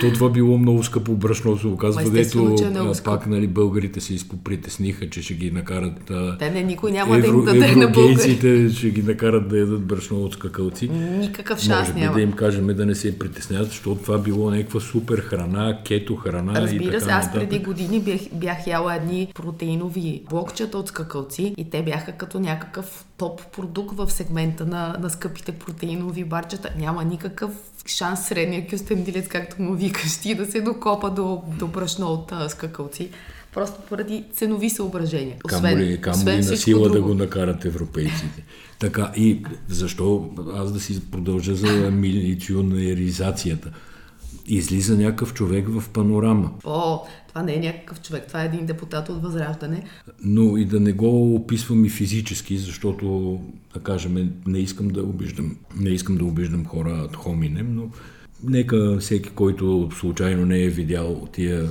То 0.00 0.12
това 0.12 0.30
било 0.30 0.58
много 0.58 0.82
скъпо 0.82 1.12
брашно, 1.12 1.58
се 1.58 1.66
оказва, 1.66 2.10
дето 2.10 2.56
е 2.98 3.02
пак 3.04 3.26
нали, 3.26 3.46
българите 3.46 4.00
се 4.00 4.14
изпопритесниха, 4.14 5.10
че 5.10 5.22
ще 5.22 5.34
ги 5.34 5.50
накарат 5.50 6.10
а, 6.10 6.38
Те 6.38 6.50
не, 6.50 6.62
никой 6.62 6.92
няма 6.92 7.12
да 7.12 7.18
им 7.18 7.24
евро, 7.24 7.42
даде 7.42 7.76
на 7.76 7.88
българи. 7.88 8.12
еврогейците 8.12 8.68
ще 8.68 8.90
ги 8.90 9.02
накарат 9.02 9.48
да 9.48 9.58
ядат 9.58 9.82
брашно 9.82 10.22
от 10.22 10.32
скакалци. 10.32 10.88
Никакъв 10.88 11.60
шанс 11.60 11.88
Може 11.88 11.92
би 11.92 12.00
няма. 12.00 12.14
да 12.14 12.20
им 12.20 12.32
кажем 12.32 12.66
да 12.66 12.86
не 12.86 12.94
се 12.94 13.18
притесняват, 13.18 13.68
защото 13.68 14.02
това 14.02 14.18
било 14.18 14.50
някаква 14.50 14.80
супер 14.80 15.18
храна, 15.18 15.78
кето 15.84 16.16
храна 16.16 16.52
и 16.52 16.62
Разбира 16.62 16.90
така 16.90 17.04
се, 17.04 17.10
аз 17.10 17.26
нататък. 17.26 17.48
преди 17.50 17.64
години 17.64 18.00
бях, 18.00 18.20
бях 18.32 18.66
яла 18.66 18.94
едни 18.94 19.28
протеинови 19.34 20.22
блокчета 20.30 20.78
от 20.78 20.88
скакалци 20.88 21.54
и 21.56 21.70
те 21.70 21.82
бяха 21.82 22.12
като 22.12 22.39
някакъв 22.40 23.04
топ 23.16 23.52
продукт 23.52 23.96
в 23.96 24.10
сегмента 24.10 24.66
на, 24.66 24.96
на 25.00 25.10
скъпите 25.10 25.52
протеинови 25.52 26.24
барчета. 26.24 26.70
Няма 26.78 27.04
никакъв 27.04 27.50
шанс 27.86 28.26
средния 28.26 28.68
кюстендилец, 28.68 29.28
както 29.28 29.62
му 29.62 29.74
викаш 29.74 30.18
ти, 30.18 30.34
да 30.34 30.46
се 30.46 30.60
докопа 30.60 31.10
до, 31.10 31.42
до 31.58 31.66
брашно 31.66 32.06
от 32.06 32.32
а, 32.32 32.48
скакалци. 32.48 33.10
Просто 33.54 33.80
поради 33.88 34.24
ценови 34.32 34.70
съображения. 34.70 35.36
Камо 35.48 35.66
ли, 35.66 36.00
камо 36.00 36.26
ли 36.26 36.36
на 36.36 36.42
сила 36.42 36.88
да 36.88 36.94
друго. 36.94 37.08
го 37.08 37.14
накарат 37.14 37.64
европейците. 37.64 38.44
Така, 38.78 39.12
и 39.16 39.42
защо 39.68 40.30
аз 40.56 40.72
да 40.72 40.80
си 40.80 41.10
продължа 41.10 41.54
за 41.54 41.90
милиционеризацията? 41.90 43.70
Излиза 44.46 44.96
някакъв 44.96 45.34
човек 45.34 45.66
в 45.68 45.88
панорама, 45.88 46.50
О, 46.64 47.06
това 47.30 47.42
не 47.42 47.54
е 47.54 47.60
някакъв 47.60 48.00
човек, 48.00 48.24
това 48.26 48.42
е 48.42 48.46
един 48.46 48.66
депутат 48.66 49.08
от 49.08 49.22
Възраждане. 49.22 49.84
но 50.24 50.56
и 50.56 50.64
да 50.64 50.80
не 50.80 50.92
го 50.92 51.34
описвам 51.34 51.84
и 51.84 51.88
физически, 51.88 52.58
защото, 52.58 53.40
да 53.74 53.80
кажем, 53.80 54.32
не 54.46 54.58
искам 54.58 54.88
да 54.88 55.02
обиждам, 55.02 55.56
не 55.76 55.90
искам 55.90 56.16
да 56.16 56.24
обиждам 56.24 56.64
хора 56.64 56.90
от 56.90 57.16
хоминем, 57.16 57.74
но 57.74 57.88
нека 58.44 58.98
всеки, 58.98 59.30
който 59.30 59.88
случайно 59.98 60.46
не 60.46 60.62
е 60.62 60.68
видял 60.68 61.28
тия 61.32 61.68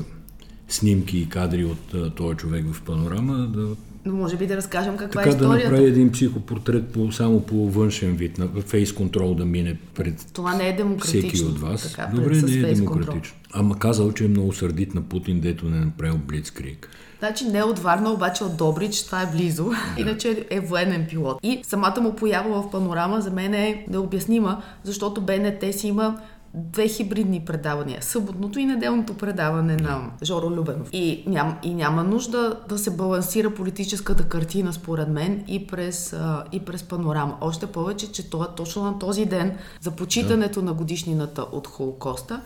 снимки 0.67 1.17
и 1.17 1.29
кадри 1.29 1.65
от 1.65 2.15
този 2.15 2.37
човек 2.37 2.65
в 2.73 2.81
панорама, 2.81 3.47
да 3.47 3.75
Но 4.05 4.13
може 4.13 4.37
би 4.37 4.47
да 4.47 4.57
разкажем 4.57 4.97
каква 4.97 5.21
така 5.21 5.29
е 5.29 5.33
да 5.33 5.37
историята. 5.37 5.69
направи 5.69 5.89
един 5.89 6.11
психопортрет 6.11 6.87
по, 6.87 7.11
само 7.11 7.41
по 7.41 7.69
външен 7.69 8.15
вид, 8.15 8.37
на 8.37 8.61
фейс 8.61 8.93
контрол 8.93 9.35
да 9.35 9.45
мине 9.45 9.77
пред 9.95 10.25
Това 10.33 10.55
не 10.55 10.69
е 10.69 10.75
демократично. 10.75 11.29
всеки 11.29 11.43
от 11.43 11.59
вас. 11.59 11.91
Така, 11.91 12.11
Добре, 12.15 12.29
пред- 12.29 12.43
не 12.43 12.69
е 12.69 12.73
демократично. 12.73 13.37
Ама 13.53 13.79
казал, 13.79 14.11
че 14.11 14.25
е 14.25 14.27
много 14.27 14.53
сърдит 14.53 14.95
на 14.95 15.01
Путин, 15.01 15.39
дето 15.39 15.65
не 15.65 15.77
е 15.77 15.81
направил 15.81 16.17
Блицкрик. 16.17 16.89
Значи 17.19 17.45
не 17.45 17.63
от 17.63 17.79
Варна, 17.79 18.11
обаче 18.11 18.43
от 18.43 18.57
Добрич, 18.57 19.03
това 19.03 19.21
е 19.21 19.31
близо. 19.31 19.71
Иначе 19.97 20.45
е 20.49 20.59
военен 20.59 21.05
пилот. 21.09 21.39
И 21.43 21.59
самата 21.63 22.01
му 22.01 22.15
поява 22.15 22.61
в 22.61 22.71
панорама 22.71 23.21
за 23.21 23.31
мен 23.31 23.53
е 23.53 23.85
необяснима, 23.89 24.61
защото 24.83 25.21
БНТ 25.21 25.63
си 25.75 25.87
има 25.87 26.17
две 26.53 26.87
хибридни 26.87 27.39
предавания. 27.45 28.01
Съботното 28.01 28.59
и 28.59 28.65
неделното 28.65 29.13
предаване 29.13 29.75
на 29.75 30.11
Жоро 30.23 30.49
Любенов. 30.49 30.89
И, 30.91 31.23
ням, 31.27 31.57
и 31.63 31.73
няма 31.73 32.03
нужда 32.03 32.59
да 32.69 32.77
се 32.77 32.89
балансира 32.89 33.53
политическата 33.53 34.23
картина, 34.23 34.73
според 34.73 35.09
мен, 35.09 35.43
и 35.47 35.67
през, 35.67 36.13
а, 36.13 36.43
и 36.51 36.59
през 36.59 36.83
панорама. 36.83 37.37
Още 37.41 37.65
повече, 37.65 38.11
че 38.11 38.29
това 38.29 38.47
точно 38.47 38.83
на 38.83 38.99
този 38.99 39.25
ден 39.25 39.57
за 39.81 39.91
почитането 39.91 40.61
на 40.61 40.73
годишнината 40.73 41.41
от 41.41 41.67
Холокоста 41.67 42.41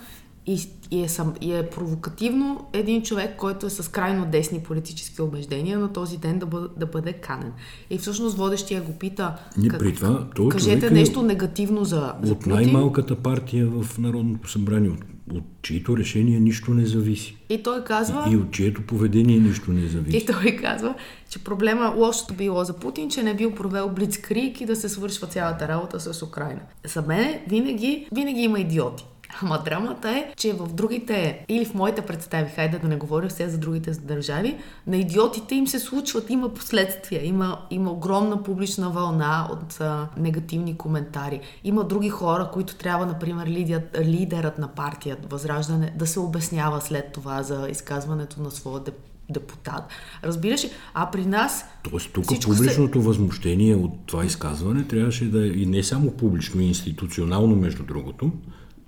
и, 0.45 0.59
и, 0.91 1.03
е 1.03 1.07
и 1.41 1.53
е 1.53 1.69
провокативно 1.69 2.65
един 2.73 3.01
човек, 3.01 3.35
който 3.37 3.65
е 3.65 3.69
с 3.69 3.91
крайно 3.91 4.25
десни 4.25 4.59
политически 4.59 5.21
убеждения, 5.21 5.79
на 5.79 5.93
този 5.93 6.17
ден 6.17 6.39
да 6.39 6.45
бъде, 6.45 6.67
да 6.77 6.85
бъде 6.85 7.13
канен. 7.13 7.51
И 7.89 7.97
всъщност 7.97 8.37
водещия 8.37 8.81
го 8.81 8.93
пита, 8.93 9.35
Не, 9.57 9.67
при 9.67 9.93
това, 9.93 10.27
този 10.35 10.49
кажете 10.49 10.79
човек 10.79 10.91
е 10.91 10.93
нещо 10.93 11.21
негативно 11.21 11.85
за, 11.85 12.13
за 12.23 12.31
От 12.31 12.45
най-малката 12.45 13.15
партия 13.15 13.67
в 13.67 13.97
Народното 13.97 14.51
събрание, 14.51 14.89
от, 14.89 15.03
от 15.33 15.43
чието 15.61 15.97
решение 15.97 16.39
нищо 16.39 16.73
не 16.73 16.85
зависи. 16.85 17.37
И 17.49 17.63
той 17.63 17.83
казва, 17.83 18.27
И 18.31 18.37
от 18.37 18.51
чието 18.51 18.81
поведение 18.81 19.39
нищо 19.39 19.71
не 19.71 19.87
зависи. 19.87 20.17
и 20.17 20.25
той 20.25 20.55
казва, 20.61 20.95
че 21.29 21.39
проблема 21.39 21.93
лошото 21.97 22.33
било 22.33 22.63
за 22.63 22.73
Путин, 22.73 23.09
че 23.09 23.23
не 23.23 23.31
е 23.31 23.35
бил 23.35 23.51
провел 23.51 23.89
блицкрик 23.89 24.61
и 24.61 24.65
да 24.65 24.75
се 24.75 24.89
свършва 24.89 25.27
цялата 25.27 25.67
работа 25.67 25.99
с 25.99 26.21
Украина. 26.21 26.61
За 26.85 27.01
мен 27.01 27.39
винаги, 27.47 28.07
винаги 28.11 28.41
има 28.41 28.59
идиоти. 28.59 29.05
Ама 29.41 29.61
драмата 29.65 30.09
е, 30.09 30.33
че 30.37 30.53
в 30.53 30.73
другите, 30.73 31.45
или 31.49 31.65
в 31.65 31.73
моите 31.73 32.01
представи, 32.01 32.51
хайде 32.55 32.79
да 32.79 32.87
не 32.87 32.95
говоря 32.95 33.27
все 33.29 33.49
за 33.49 33.57
другите 33.57 33.91
държави, 33.91 34.57
на 34.87 34.97
идиотите 34.97 35.55
им 35.55 35.67
се 35.67 35.79
случват, 35.79 36.29
има 36.29 36.49
последствия, 36.53 37.25
има, 37.25 37.59
има 37.69 37.91
огромна 37.91 38.43
публична 38.43 38.89
вълна 38.89 39.47
от 39.51 39.81
а, 39.81 40.07
негативни 40.17 40.77
коментари. 40.77 41.39
Има 41.63 41.83
други 41.83 42.09
хора, 42.09 42.49
които 42.53 42.75
трябва, 42.75 43.05
например, 43.05 43.47
лидерът, 43.47 43.97
лидерът 43.99 44.57
на 44.57 44.67
партия 44.67 45.17
Възраждане 45.29 45.93
да 45.95 46.07
се 46.07 46.19
обяснява 46.19 46.81
след 46.81 47.11
това 47.11 47.43
за 47.43 47.67
изказването 47.69 48.41
на 48.41 48.51
своя 48.51 48.79
деп 48.79 48.95
депутат. 49.29 49.83
Разбираш 50.23 50.63
ли? 50.63 50.69
А 50.93 51.11
при 51.11 51.25
нас 51.25 51.65
Тоест 51.83 52.13
тук 52.13 52.23
всичко 52.23 52.51
се- 52.53 52.57
публичното 52.57 53.01
възмущение 53.01 53.75
от 53.75 53.91
това 54.05 54.25
изказване 54.25 54.83
трябваше 54.87 55.25
да 55.31 55.45
е 55.45 55.47
и 55.47 55.65
не 55.65 55.83
само 55.83 56.11
публично, 56.11 56.61
и 56.61 56.65
институционално, 56.67 57.55
между 57.55 57.83
другото, 57.83 58.31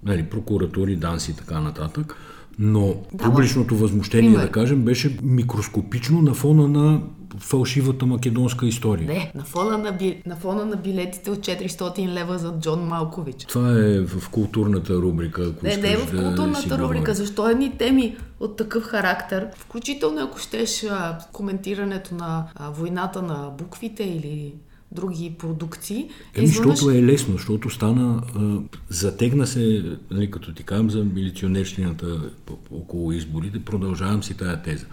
нали, 0.05 0.23
прокуратури, 0.23 0.95
данси 0.95 1.31
и 1.31 1.35
така 1.35 1.59
нататък, 1.59 2.15
но 2.59 2.95
Да, 3.13 3.23
публичното 3.23 3.75
възмущение, 3.75 4.29
пример. 4.29 4.45
да 4.45 4.51
кажем, 4.51 4.81
беше 4.81 5.17
микроскопично 5.23 6.21
на 6.21 6.33
фона 6.33 6.67
на 6.67 7.01
фалшивата 7.39 8.05
македонска 8.05 8.65
история. 8.65 9.07
Не, 9.07 9.31
на 9.35 9.43
фона 9.43 9.77
на, 9.77 9.91
би, 9.91 10.21
на 10.25 10.35
фона 10.35 10.65
на 10.65 10.75
билетите 10.75 11.31
от 11.31 11.39
400 11.39 12.07
лева 12.07 12.37
за 12.37 12.53
Джон 12.59 12.79
Малкович. 12.81 13.45
Това 13.45 13.71
е 13.71 13.99
в 13.99 14.29
културната 14.29 14.93
рубрика, 14.93 15.41
ако 15.41 15.65
Не, 15.65 15.77
не 15.77 15.91
е 15.91 15.97
в 15.97 16.11
да 16.11 16.23
културната 16.23 16.77
рубрика. 16.77 16.77
говорим. 16.81 17.13
Защо 17.15 17.49
едни 17.49 17.77
теми 17.77 18.17
от 18.39 18.57
такъв 18.57 18.83
характер, 18.83 19.47
включително 19.57 20.21
ако 20.21 20.39
щеш 20.39 20.85
коментирането 21.31 22.15
на 22.15 22.45
войната 22.71 23.21
на 23.21 23.51
буквите 23.57 24.03
или 24.03 24.53
други 24.91 25.35
продукции, 25.39 26.09
Еми, 26.35 26.47
защото 26.47 26.89
е 26.89 27.03
лесно, 27.03 27.33
защото 27.33 27.69
стана, 27.69 28.23
а, 28.35 28.59
затегна 28.89 29.47
се, 29.47 29.83
нали, 30.11 30.31
като 30.31 30.53
ти 30.53 30.63
казвам 30.63 30.89
за 30.91 31.03
милиционерщината 31.03 32.31
около 32.71 33.11
изборите, 33.11 33.65
продължавам 33.65 34.23
си 34.23 34.37
тая 34.37 34.61
теза. 34.61 34.85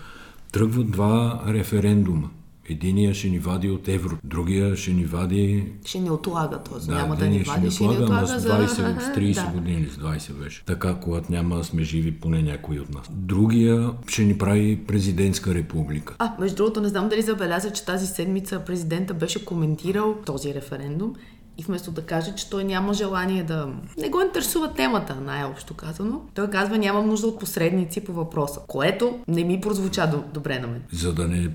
Тръгват 0.53 0.91
два 0.91 1.45
референдума. 1.49 2.31
Единия 2.69 3.15
ще 3.15 3.29
ни 3.29 3.39
вади 3.39 3.71
от 3.71 3.89
евро, 3.89 4.19
другия 4.25 4.77
ще 4.77 4.91
ни 4.91 5.05
вади... 5.05 5.73
ще 5.85 5.99
ни 5.99 6.11
отлага 6.11 6.59
този. 6.59 6.89
Да, 6.89 6.95
Няма 6.95 7.17
да 7.17 7.25
ни 7.25 7.27
единия 7.27 7.45
ще 7.45 7.51
вади, 7.55 7.67
ни 7.67 7.71
ще 7.71 7.85
ни 7.85 7.91
отлага, 7.91 8.05
отлага 8.05 8.27
с 8.27 8.43
за... 8.43 8.49
20, 8.49 9.01
с 9.01 9.17
30 9.17 9.47
да. 9.47 9.53
години 9.53 9.81
или 9.81 9.91
с 9.91 9.97
20 9.97 10.33
беше. 10.33 10.65
Така, 10.65 10.95
когато 10.95 11.33
няма 11.33 11.57
да 11.57 11.65
сме 11.65 11.83
живи, 11.83 12.13
поне 12.21 12.43
някои 12.43 12.81
от 12.81 12.95
нас. 12.95 13.07
Другия 13.11 13.91
ще 14.09 14.25
ни 14.25 14.39
прави 14.39 14.85
президентска 14.87 15.55
република. 15.55 16.15
А, 16.19 16.33
между 16.41 16.57
другото, 16.57 16.81
не 16.81 16.89
знам 16.89 17.09
дали 17.09 17.23
забеляза, 17.23 17.73
че 17.73 17.85
тази 17.85 18.07
седмица 18.07 18.61
президента 18.61 19.15
беше 19.15 19.45
коментирал 19.45 20.17
този 20.27 20.55
референдум 20.55 21.15
и 21.59 21.63
вместо 21.63 21.91
да 21.91 22.03
каже, 22.03 22.35
че 22.35 22.51
той 22.51 22.65
няма 22.65 22.95
желание 22.95 23.43
да... 23.43 23.69
Не 23.99 24.09
го 24.09 24.21
интересува 24.21 24.73
темата, 24.75 25.15
най-общо 25.15 25.75
казано. 25.75 26.21
Той 26.35 26.51
казва, 26.51 26.79
нямам 26.79 27.09
нужда 27.09 27.27
от 27.27 27.41
посредници 27.41 28.05
по 28.05 28.13
въпроса, 28.13 28.61
което 28.67 29.19
не 29.29 29.45
ми 29.45 29.61
прозвуча 29.61 30.11
до- 30.11 30.25
добре 30.35 30.59
на 30.59 30.67
мен. 30.67 30.83
за 30.93 31.13
да 31.13 31.29
не 31.29 31.51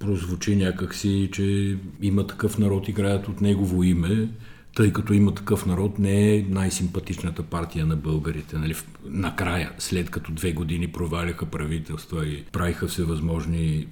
прозвучи 0.00 0.56
някакси, 0.56 1.28
че 1.32 1.76
има 2.02 2.26
такъв 2.26 2.58
народ, 2.58 2.88
играят 2.88 3.28
от 3.28 3.40
негово 3.40 3.82
име, 3.82 4.28
тъй 4.76 4.92
като 4.92 5.12
има 5.12 5.34
такъв 5.34 5.66
народ, 5.66 5.98
не 5.98 6.34
е 6.34 6.46
най-симпатичната 6.48 7.42
партия 7.42 7.86
на 7.86 7.96
българите. 7.96 8.58
Нали? 8.58 8.74
Накрая, 9.04 9.72
след 9.78 10.10
като 10.10 10.32
две 10.32 10.52
години 10.52 10.88
проваляха 10.88 11.46
правителства 11.46 12.26
и 12.26 12.44
правиха 12.52 12.86
всевъзможни 12.86 13.86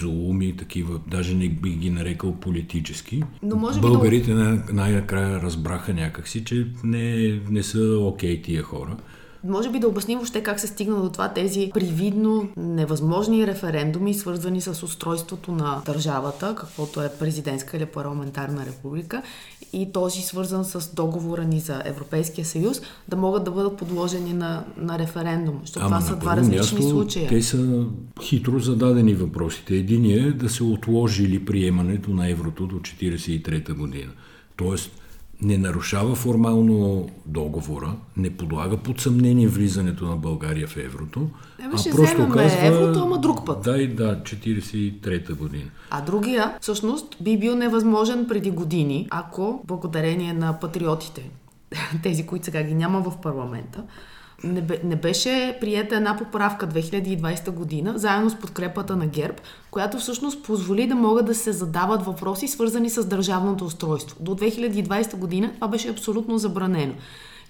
зулуми, 0.00 0.56
такива, 0.56 1.00
даже 1.06 1.34
не 1.34 1.48
би 1.48 1.70
ги 1.70 1.90
нарекал 1.90 2.34
политически. 2.34 3.22
Но 3.42 3.56
може 3.56 3.80
Българите 3.80 4.34
най- 4.34 4.60
най-накрая 4.72 5.42
разбраха 5.42 5.94
някакси, 5.94 6.44
че 6.44 6.66
не, 6.84 7.40
не 7.50 7.62
са 7.62 7.98
окей 8.00 8.42
тия 8.42 8.62
хора. 8.62 8.96
Може 9.44 9.70
би 9.70 9.78
да 9.78 9.88
обясним 9.88 10.18
въобще 10.18 10.42
как 10.42 10.60
се 10.60 10.66
стигна 10.66 11.02
до 11.02 11.10
това 11.10 11.28
тези 11.28 11.70
привидно 11.74 12.48
невъзможни 12.56 13.46
референдуми, 13.46 14.14
свързани 14.14 14.60
с 14.60 14.82
устройството 14.82 15.52
на 15.52 15.82
държавата, 15.86 16.54
каквото 16.54 17.02
е 17.02 17.12
президентска 17.18 17.76
или 17.76 17.86
парламентарна 17.86 18.66
република, 18.66 19.22
и 19.72 19.92
този 19.92 20.22
свързан 20.22 20.64
с 20.64 20.94
договора 20.94 21.44
ни 21.44 21.60
за 21.60 21.82
Европейския 21.84 22.44
съюз, 22.44 22.80
да 23.08 23.16
могат 23.16 23.44
да 23.44 23.50
бъдат 23.50 23.76
подложени 23.76 24.32
на, 24.32 24.64
на 24.76 24.98
референдум. 24.98 25.60
Защото 25.60 25.86
това 25.86 26.00
са 26.00 26.16
два 26.16 26.36
различни 26.36 26.78
място, 26.78 26.90
случая. 26.90 27.28
Те 27.28 27.42
са 27.42 27.86
хитро 28.22 28.58
зададени 28.58 29.14
въпросите. 29.14 29.74
Единият 29.74 30.34
е 30.34 30.38
да 30.38 30.48
се 30.48 30.64
отложи 30.64 31.28
ли 31.28 31.44
приемането 31.44 32.10
на 32.10 32.30
еврото 32.30 32.66
до 32.66 32.76
1943 32.76 33.74
година. 33.74 34.10
Тоест, 34.56 35.01
не 35.42 35.58
нарушава 35.58 36.14
формално 36.14 37.08
договора, 37.26 37.92
не 38.16 38.36
подлага 38.36 38.76
под 38.76 39.00
съмнение 39.00 39.48
влизането 39.48 40.06
на 40.06 40.16
България 40.16 40.66
в 40.66 40.76
еврото, 40.76 41.28
Еми, 41.64 41.78
ще 41.78 41.90
вземем 41.90 42.32
еврото, 42.62 43.00
ама 43.02 43.18
друг 43.18 43.46
път. 43.46 43.62
Да, 43.62 43.78
и 43.78 43.88
да, 43.88 44.22
43 44.22 45.36
година. 45.36 45.70
А 45.90 46.00
другия, 46.00 46.56
всъщност, 46.60 47.16
би 47.20 47.38
бил 47.38 47.56
невъзможен 47.56 48.26
преди 48.28 48.50
години, 48.50 49.08
ако 49.10 49.62
благодарение 49.66 50.32
на 50.32 50.60
патриотите, 50.60 51.30
тези, 52.02 52.26
които 52.26 52.44
сега 52.44 52.62
ги 52.62 52.74
няма 52.74 53.00
в 53.00 53.20
парламента, 53.22 53.82
не, 54.44 54.78
не 54.84 54.96
беше 54.96 55.56
приета 55.60 55.96
една 55.96 56.16
поправка 56.16 56.66
2020 56.66 57.50
година, 57.50 57.92
заедно 57.96 58.30
с 58.30 58.38
подкрепата 58.38 58.96
на 58.96 59.06
ГЕРБ, 59.06 59.36
която 59.70 59.98
всъщност 59.98 60.42
позволи 60.42 60.86
да 60.86 60.94
могат 60.94 61.26
да 61.26 61.34
се 61.34 61.52
задават 61.52 62.02
въпроси, 62.02 62.48
свързани 62.48 62.90
с 62.90 63.04
държавното 63.04 63.64
устройство. 63.64 64.16
До 64.20 64.34
2020 64.34 65.16
година 65.16 65.50
това 65.54 65.68
беше 65.68 65.88
абсолютно 65.88 66.38
забранено. 66.38 66.94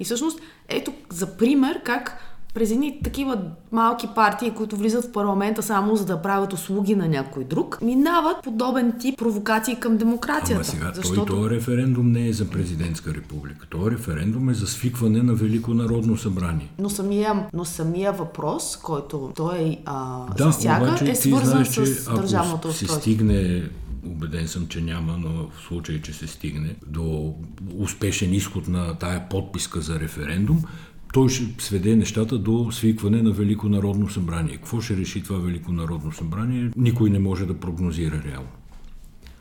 И 0.01 0.05
всъщност, 0.05 0.41
ето 0.69 0.93
за 1.11 1.37
пример 1.37 1.81
как 1.85 2.32
през 2.55 2.71
едни 2.71 3.01
такива 3.05 3.39
малки 3.73 4.09
партии, 4.15 4.51
които 4.51 4.77
влизат 4.77 5.05
в 5.05 5.13
парламента 5.13 5.63
само 5.63 5.97
за 5.97 6.05
да 6.05 6.23
правят 6.23 6.53
услуги 6.53 6.95
на 6.95 7.09
някой 7.09 7.45
друг, 7.45 7.79
минават 7.83 8.37
подобен 8.45 8.93
тип 9.01 9.19
провокации 9.19 9.77
към 9.77 9.97
демокрацията. 9.97 10.55
Ама 10.55 10.65
сега, 10.65 10.93
защото... 10.95 11.25
той, 11.25 11.37
този 11.37 11.51
референдум 11.55 12.13
не 12.13 12.29
е 12.29 12.33
за 12.33 12.51
президентска 12.51 13.15
република. 13.15 13.67
Този 13.67 13.91
референдум 13.91 14.49
е 14.49 14.55
за 14.55 14.67
свикване 14.67 15.23
на 15.23 15.35
Велико 15.35 15.75
народно 15.75 16.17
събрание. 16.17 16.69
Но 16.79 16.91
самия, 16.91 17.47
но 17.53 17.65
самия 17.65 18.13
въпрос, 18.13 18.77
който 18.77 19.33
той 19.37 19.79
а, 19.85 20.27
да, 20.37 20.45
засяга, 20.45 20.85
обаче, 20.85 21.11
е 21.11 21.15
свързан 21.15 21.65
знаеш, 21.65 21.89
с 21.89 22.05
държавното 22.05 22.69
ако 22.69 22.77
се 22.77 22.85
устройство. 22.85 23.01
стигне 23.01 23.63
убеден 24.07 24.49
съм, 24.49 24.67
че 24.67 24.81
няма, 24.81 25.17
но 25.19 25.29
в 25.29 25.63
случай, 25.69 26.03
че 26.03 26.13
се 26.13 26.27
стигне 26.27 26.75
до 26.87 27.35
успешен 27.79 28.35
изход 28.35 28.69
на 28.69 28.95
тая 28.95 29.29
подписка 29.29 29.81
за 29.81 30.01
референдум, 30.01 30.65
той 31.13 31.29
ще 31.29 31.65
сведе 31.65 31.97
нещата 31.97 32.39
до 32.39 32.73
свикване 32.73 33.23
на 33.23 33.33
Велико 33.33 33.69
народно 33.69 34.11
събрание. 34.11 34.57
Какво 34.57 34.81
ще 34.81 34.97
реши 34.97 35.23
това 35.23 35.39
Велико 35.39 35.73
народно 35.73 36.13
събрание? 36.13 36.71
Никой 36.77 37.11
не 37.11 37.19
може 37.19 37.47
да 37.47 37.55
прогнозира 37.55 38.23
реално. 38.27 38.49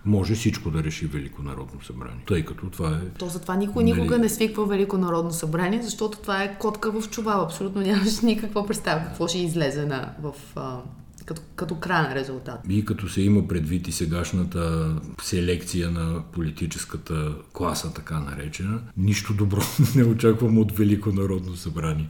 Може 0.06 0.36
всичко 0.36 0.72
да 0.72 0.84
реши 0.84 1.06
Велико 1.06 1.44
народно 1.44 1.82
събрание, 1.84 2.24
тъй 2.28 2.46
като 2.46 2.70
това 2.70 2.90
е... 2.90 3.10
То 3.18 3.28
затова 3.28 3.56
никой 3.56 3.84
Нали? 3.84 3.94
никога 3.94 4.18
не 4.18 4.30
свиква 4.30 4.66
Велико 4.66 4.98
народно 4.98 5.32
събрание, 5.32 5.82
защото 5.82 6.18
това 6.18 6.44
е 6.44 6.58
котка 6.60 6.92
в 6.92 7.10
чувал. 7.10 7.42
Абсолютно 7.42 7.82
нямаш 7.82 8.22
никаква 8.22 8.68
представа 8.68 9.04
какво 9.06 9.28
ще 9.28 9.38
излезе 9.38 9.86
на, 9.86 10.14
в, 10.22 10.34
а, 10.56 10.78
като, 11.26 11.42
като 11.56 11.76
крайен 11.76 12.14
резултат. 12.14 12.60
И 12.70 12.86
като 12.86 13.10
се 13.10 13.22
има 13.22 13.48
предвид 13.48 13.88
и 13.88 13.92
сегашната 13.92 14.96
селекция 15.22 15.92
на 15.92 16.24
политическата 16.32 17.36
класа, 17.54 17.94
така 17.94 18.20
наречена, 18.20 18.80
нищо 18.98 19.34
добро 19.34 19.62
не 19.96 20.04
очаквам 20.04 20.58
от 20.58 20.72
Велико 20.72 21.12
народно 21.12 21.56
събрание. 21.56 22.10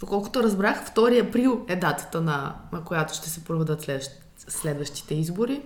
Доколкото 0.00 0.42
разбрах, 0.42 0.94
2 0.94 1.28
април 1.28 1.64
е 1.68 1.76
датата, 1.76 2.20
на, 2.20 2.56
на 2.72 2.84
която 2.84 3.14
ще 3.14 3.30
се 3.30 3.44
проведат 3.44 3.82
следващите 3.82 4.25
следващите 4.48 5.14
избори. 5.14 5.60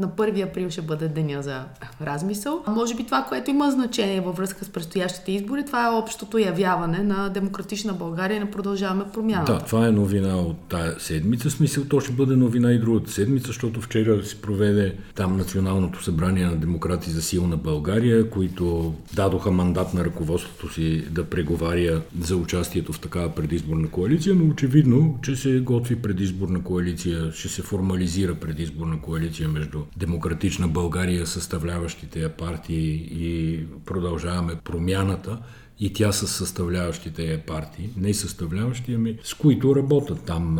На 0.00 0.08
1 0.08 0.48
април 0.48 0.70
ще 0.70 0.82
бъде 0.82 1.08
деня 1.08 1.42
за 1.42 1.64
размисъл. 2.02 2.62
Може 2.68 2.94
би 2.94 3.04
това, 3.04 3.26
което 3.28 3.50
има 3.50 3.70
значение 3.70 4.20
във 4.20 4.36
връзка 4.36 4.64
с 4.64 4.68
предстоящите 4.68 5.32
избори, 5.32 5.64
това 5.66 5.86
е 5.86 5.90
общото 5.90 6.38
явяване 6.38 6.98
на 6.98 7.28
демократична 7.28 7.92
България 7.92 8.36
и 8.36 8.40
на 8.40 8.50
продължаваме 8.50 9.04
промяната. 9.12 9.52
Да, 9.52 9.58
това 9.58 9.86
е 9.86 9.90
новина 9.90 10.36
от 10.36 10.56
тая 10.68 11.00
седмица. 11.00 11.50
Смисъл, 11.50 11.84
то 11.84 12.00
ще 12.00 12.12
бъде 12.12 12.36
новина 12.36 12.72
и 12.72 12.78
другата 12.78 13.10
седмица, 13.10 13.46
защото 13.46 13.80
вчера 13.80 14.24
се 14.24 14.40
проведе 14.40 14.94
там 15.14 15.36
Националното 15.36 16.02
събрание 16.02 16.46
на 16.46 16.56
демократи 16.56 17.10
за 17.10 17.22
силна 17.22 17.56
България, 17.56 18.30
които 18.30 18.94
дадоха 19.14 19.50
мандат 19.50 19.94
на 19.94 20.04
ръководството 20.04 20.74
си 20.74 21.04
да 21.10 21.24
преговаря 21.24 22.02
за 22.20 22.36
участието 22.36 22.92
в 22.92 23.00
такава 23.00 23.34
предизборна 23.34 23.88
коалиция, 23.88 24.34
но 24.34 24.50
очевидно, 24.50 25.18
че 25.22 25.36
се 25.36 25.60
готви 25.60 25.96
предизборна 25.96 26.62
коалиция, 26.62 27.32
ще 27.32 27.48
се 27.48 27.62
формализира 27.62 28.09
предизборна 28.40 29.00
коалиция 29.00 29.48
между 29.48 29.80
Демократична 29.96 30.68
България, 30.68 31.26
съставляващите 31.26 32.20
я 32.20 32.36
партии 32.36 33.08
и 33.10 33.64
продължаваме 33.84 34.56
промяната 34.64 35.38
и 35.80 35.92
тя 35.92 36.12
с 36.12 36.26
съставляващите 36.26 37.24
я 37.24 37.46
партии, 37.46 37.90
не 37.96 38.14
съставляващи, 38.14 38.94
ами 38.94 39.18
с 39.22 39.34
които 39.34 39.76
работят 39.76 40.24
там 40.24 40.58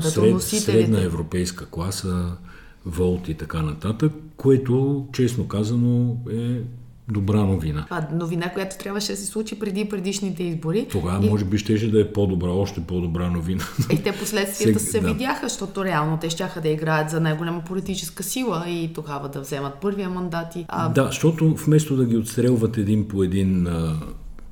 сред, 0.00 0.42
средна 0.42 1.02
европейска 1.02 1.66
класа, 1.66 2.36
Волт 2.86 3.28
и 3.28 3.34
така 3.34 3.62
нататък, 3.62 4.12
което, 4.36 5.06
честно 5.12 5.48
казано, 5.48 6.16
е 6.30 6.60
добра 7.08 7.42
новина. 7.44 7.84
Това 7.84 8.08
новина, 8.12 8.50
която 8.52 8.78
трябваше 8.78 9.12
да 9.12 9.18
се 9.18 9.26
случи 9.26 9.58
преди 9.58 9.88
предишните 9.88 10.42
избори. 10.42 10.86
Тогава, 10.90 11.26
И- 11.26 11.30
може 11.30 11.44
би, 11.44 11.58
щеше 11.58 11.90
да 11.90 12.00
е 12.00 12.12
по-добра, 12.12 12.48
още 12.48 12.80
по-добра 12.80 13.30
новина. 13.30 13.64
И 13.92 14.02
те 14.02 14.12
последствията 14.12 14.80
Сега- 14.80 14.90
се 14.90 15.00
да. 15.00 15.08
видяха, 15.12 15.48
защото 15.48 15.84
реално 15.84 16.18
те 16.20 16.30
щяха 16.30 16.60
да 16.60 16.68
играят 16.68 17.10
за 17.10 17.20
най-голяма 17.20 17.64
политическа 17.64 18.22
сила 18.22 18.64
и 18.68 18.90
тогава 18.94 19.28
да 19.28 19.40
вземат 19.40 19.74
първия 19.74 20.10
мандат. 20.10 20.56
И, 20.56 20.64
а, 20.68 20.88
Да, 20.88 21.06
защото 21.06 21.54
вместо 21.54 21.96
да 21.96 22.06
ги 22.06 22.16
отстрелват 22.16 22.78
един 22.78 23.08
по 23.08 23.22
един 23.22 23.66
а, 23.66 23.96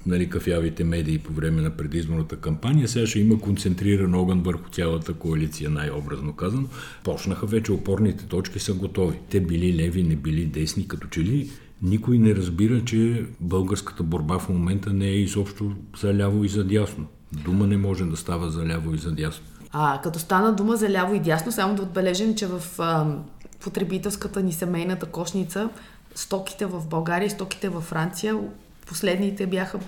нали, 0.06 0.28
кафявите 0.30 0.84
медии 0.84 1.18
по 1.18 1.32
време 1.32 1.62
на 1.62 1.70
предизборната 1.70 2.36
кампания, 2.36 2.88
сега 2.88 3.06
ще 3.06 3.20
има 3.20 3.40
концентриран 3.40 4.14
огън 4.14 4.40
върху 4.40 4.70
цялата 4.70 5.12
коалиция, 5.12 5.70
най-образно 5.70 6.32
казано. 6.32 6.66
Почнаха 7.04 7.46
вече 7.46 7.72
опорните 7.72 8.26
точки 8.26 8.58
са 8.58 8.74
готови. 8.74 9.18
Те 9.30 9.40
били 9.40 9.76
леви, 9.76 10.02
не 10.02 10.16
били 10.16 10.44
десни, 10.46 10.88
като 10.88 11.08
че 11.08 11.20
ли 11.20 11.50
никой 11.82 12.18
не 12.18 12.34
разбира, 12.34 12.84
че 12.84 13.26
българската 13.40 14.02
борба 14.02 14.38
в 14.38 14.48
момента 14.48 14.92
не 14.92 15.06
е 15.06 15.14
изобщо 15.14 15.72
за 16.00 16.14
ляво 16.14 16.44
и 16.44 16.48
за 16.48 16.64
дясно. 16.64 17.06
Дума 17.32 17.66
не 17.66 17.76
може 17.76 18.04
да 18.04 18.16
става 18.16 18.50
за 18.50 18.66
ляво 18.66 18.94
и 18.94 18.98
за 18.98 19.12
дясно. 19.12 19.44
А, 19.72 20.00
като 20.02 20.18
стана 20.18 20.52
дума 20.52 20.76
за 20.76 20.90
ляво 20.90 21.14
и 21.14 21.20
дясно, 21.20 21.52
само 21.52 21.74
да 21.74 21.82
отбележим, 21.82 22.34
че 22.34 22.46
в 22.46 22.62
а, 22.78 23.16
потребителската 23.60 24.42
ни 24.42 24.52
семейната 24.52 25.06
кошница 25.06 25.68
стоките 26.14 26.66
в 26.66 26.86
България 26.86 27.26
и 27.26 27.30
стоките 27.30 27.68
във 27.68 27.84
Франция, 27.84 28.38
последните 28.86 29.46
бяха 29.46 29.78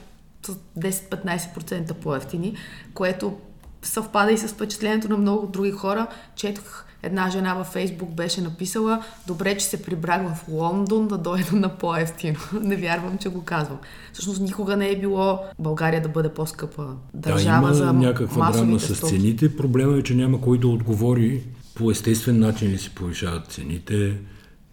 с 0.46 0.54
10-15% 0.78 1.94
по-ефтини, 1.94 2.57
което 2.94 3.38
съвпада 3.83 4.33
и 4.33 4.38
с 4.38 4.48
впечатлението 4.48 5.09
на 5.09 5.16
много 5.16 5.46
други 5.46 5.70
хора. 5.70 6.07
Четох 6.37 6.85
една 7.05 7.31
жена 7.31 7.55
във 7.55 7.67
Фейсбук 7.67 8.11
беше 8.11 8.40
написала 8.40 9.03
добре, 9.27 9.57
че 9.57 9.67
се 9.67 9.83
прибрах 9.83 10.35
в 10.35 10.49
Лондон 10.49 11.09
да 11.09 11.19
дойда 11.19 11.57
на 11.57 11.69
по-ефтино. 11.69 12.38
Не 12.62 12.77
вярвам, 12.77 13.19
че 13.19 13.29
го 13.29 13.45
казвам. 13.45 13.79
Всъщност 14.12 14.40
никога 14.40 14.77
не 14.77 14.88
е 14.88 15.01
било 15.01 15.38
България 15.59 16.03
да 16.03 16.09
бъде 16.09 16.29
по-скъпа 16.29 16.87
държава 17.14 17.61
да, 17.61 17.67
има 17.67 17.75
за 17.75 17.93
някаква 17.93 18.51
драма 18.51 18.81
с 18.81 18.95
стоки. 18.95 19.12
цените. 19.12 19.57
Проблема 19.57 19.99
е, 19.99 20.03
че 20.03 20.14
няма 20.14 20.40
кой 20.40 20.59
да 20.59 20.69
отговори 20.69 21.43
по 21.75 21.90
естествен 21.90 22.38
начин 22.38 22.71
ли 22.71 22.79
се 22.79 22.90
повишават 22.90 23.47
цените, 23.47 24.17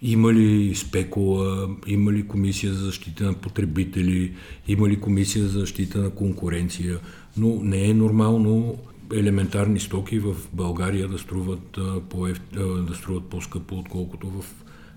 има 0.01 0.33
ли 0.33 0.75
спекула, 0.75 1.69
има 1.87 2.11
ли 2.11 2.27
комисия 2.27 2.73
за 2.73 2.85
защита 2.85 3.23
на 3.23 3.33
потребители, 3.33 4.33
има 4.67 4.89
ли 4.89 4.99
комисия 4.99 5.47
за 5.47 5.59
защита 5.59 5.97
на 5.97 6.09
конкуренция, 6.09 6.99
но 7.37 7.59
не 7.63 7.89
е 7.89 7.93
нормално 7.93 8.75
елементарни 9.13 9.79
стоки 9.79 10.19
в 10.19 10.35
България 10.53 11.07
да 11.07 11.19
струват, 11.19 11.77
по 12.09 12.27
да 12.87 12.95
струват 12.95 13.25
по-скъпо, 13.25 13.75
отколкото 13.75 14.29
в 14.29 14.45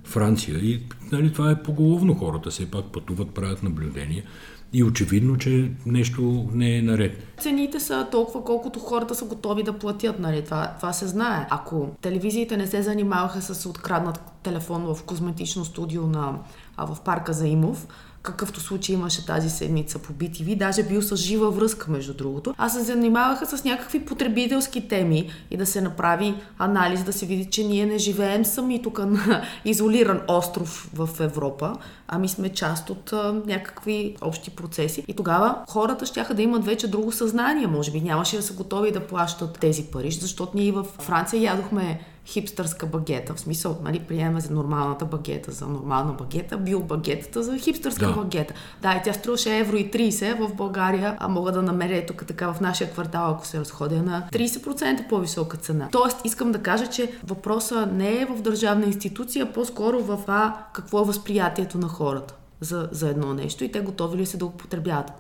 Франция. 0.04 0.58
И 0.58 0.82
нали, 1.12 1.32
това 1.32 1.50
е 1.50 1.62
поголовно 1.62 2.14
хората, 2.14 2.50
все 2.50 2.70
пак 2.70 2.84
пътуват, 2.84 3.34
правят 3.34 3.62
наблюдения. 3.62 4.24
И 4.72 4.84
очевидно, 4.84 5.38
че 5.38 5.70
нещо 5.86 6.48
не 6.52 6.76
е 6.76 6.82
наред. 6.82 7.26
Цените 7.38 7.80
са 7.80 8.08
толкова, 8.10 8.44
колкото 8.44 8.78
хората 8.78 9.14
са 9.14 9.24
готови 9.24 9.62
да 9.62 9.78
платят, 9.78 10.18
нали? 10.18 10.44
Това, 10.44 10.74
това 10.76 10.92
се 10.92 11.06
знае. 11.06 11.46
Ако 11.50 11.88
телевизиите 12.00 12.56
не 12.56 12.66
се 12.66 12.82
занимаваха 12.82 13.42
с 13.42 13.66
откраднат 13.66 14.20
телефон 14.42 14.94
в 14.94 15.02
козметично 15.02 15.64
студио 15.64 16.06
на, 16.06 16.38
а, 16.76 16.94
в 16.94 17.00
парка 17.00 17.32
Заимов, 17.32 17.86
какъвто 18.24 18.60
случай 18.60 18.94
имаше 18.94 19.26
тази 19.26 19.50
седмица 19.50 19.98
по 19.98 20.12
BTV, 20.12 20.56
даже 20.56 20.82
бил 20.82 21.02
с 21.02 21.16
жива 21.16 21.50
връзка, 21.50 21.90
между 21.90 22.14
другото, 22.14 22.54
а 22.58 22.68
се 22.68 22.80
занимаваха 22.80 23.46
с 23.46 23.64
някакви 23.64 24.04
потребителски 24.04 24.88
теми 24.88 25.30
и 25.50 25.56
да 25.56 25.66
се 25.66 25.80
направи 25.80 26.34
анализ, 26.58 27.04
да 27.04 27.12
се 27.12 27.26
види, 27.26 27.44
че 27.50 27.64
ние 27.64 27.86
не 27.86 27.98
живеем 27.98 28.44
сами 28.44 28.82
тук 28.82 28.98
на 28.98 29.42
изолиран 29.64 30.20
остров 30.28 30.90
в 30.94 31.08
Европа, 31.20 31.76
ами 32.08 32.28
сме 32.28 32.48
част 32.48 32.90
от 32.90 33.12
а, 33.12 33.42
някакви 33.46 34.16
общи 34.20 34.50
процеси. 34.50 35.04
И 35.08 35.14
тогава 35.14 35.56
хората 35.68 36.06
ще 36.06 36.24
да 36.34 36.42
имат 36.42 36.64
вече 36.64 36.88
друго 36.88 37.12
съзнание. 37.12 37.66
Може 37.66 37.90
би 37.90 38.00
нямаше 38.00 38.36
да 38.36 38.42
са 38.42 38.52
готови 38.54 38.92
да 38.92 39.06
плащат 39.06 39.58
тези 39.58 39.82
пари, 39.82 40.10
защото 40.10 40.52
ние 40.54 40.72
в 40.72 40.84
Франция 41.00 41.42
ядохме 41.42 42.00
хипстърска 42.26 42.86
багета. 42.86 43.34
В 43.34 43.40
смисъл, 43.40 43.78
нали, 43.84 44.00
приемаме 44.00 44.40
за 44.40 44.54
нормалната 44.54 45.04
багета, 45.04 45.52
за 45.52 45.66
нормална 45.66 46.12
багета, 46.12 46.56
бил 46.56 46.80
багетата 46.82 47.42
за 47.42 47.58
хипстърска 47.58 48.06
Да. 48.06 48.12
багета. 48.12 48.54
Да, 48.82 48.92
и 48.92 49.00
тя 49.04 49.12
струваше 49.12 49.58
евро 49.58 49.76
и 49.76 49.90
30 49.90 50.34
в 50.48 50.54
България, 50.54 51.16
а 51.20 51.28
мога 51.28 51.52
да 51.52 51.62
намеря 51.62 52.06
тук 52.06 52.26
така 52.26 52.52
в 52.52 52.60
нашия 52.60 52.90
квартал, 52.90 53.30
ако 53.30 53.46
се 53.46 53.60
разходя 53.60 54.02
на 54.02 54.28
30% 54.32 55.08
по-висока 55.08 55.56
цена. 55.56 55.88
Тоест, 55.92 56.16
искам 56.24 56.52
да 56.52 56.58
кажа, 56.58 56.86
че 56.86 57.12
въпросът 57.26 57.92
не 57.92 58.20
е 58.20 58.26
в 58.26 58.42
държавна 58.42 58.86
институция, 58.86 59.44
а 59.44 59.52
по-скоро 59.52 60.00
в 60.02 60.16
това 60.16 60.66
какво 60.72 61.00
е 61.00 61.04
възприятието 61.04 61.78
на 61.78 61.88
хората 61.88 62.34
за, 62.60 62.88
за 62.92 63.08
едно 63.08 63.34
нещо 63.34 63.64
и 63.64 63.72
те 63.72 63.80
готови 63.80 64.18
ли 64.18 64.26
са 64.26 64.36
да 64.36 64.46
го 64.46 64.52
потребяват. 64.52 65.12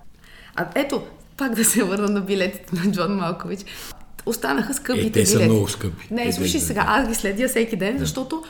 А 0.56 0.66
ето, 0.74 1.02
пак 1.36 1.54
да 1.54 1.64
се 1.64 1.84
върна 1.84 2.08
на 2.08 2.20
билетите 2.20 2.76
на 2.76 2.92
Джон 2.92 3.16
Малкович. 3.16 3.64
Останаха 4.26 4.74
скъпите 4.74 5.06
Е, 5.06 5.12
те 5.12 5.26
са 5.26 5.32
билети. 5.32 5.50
много 5.50 5.68
скъпи. 5.68 6.08
Не, 6.10 6.26
Е, 6.26 6.32
слушай 6.32 6.60
да, 6.60 6.66
сега, 6.66 6.84
аз 6.88 7.08
ги 7.08 7.14
следя 7.14 7.48
всеки 7.48 7.76
ден, 7.76 7.98
защото 7.98 8.42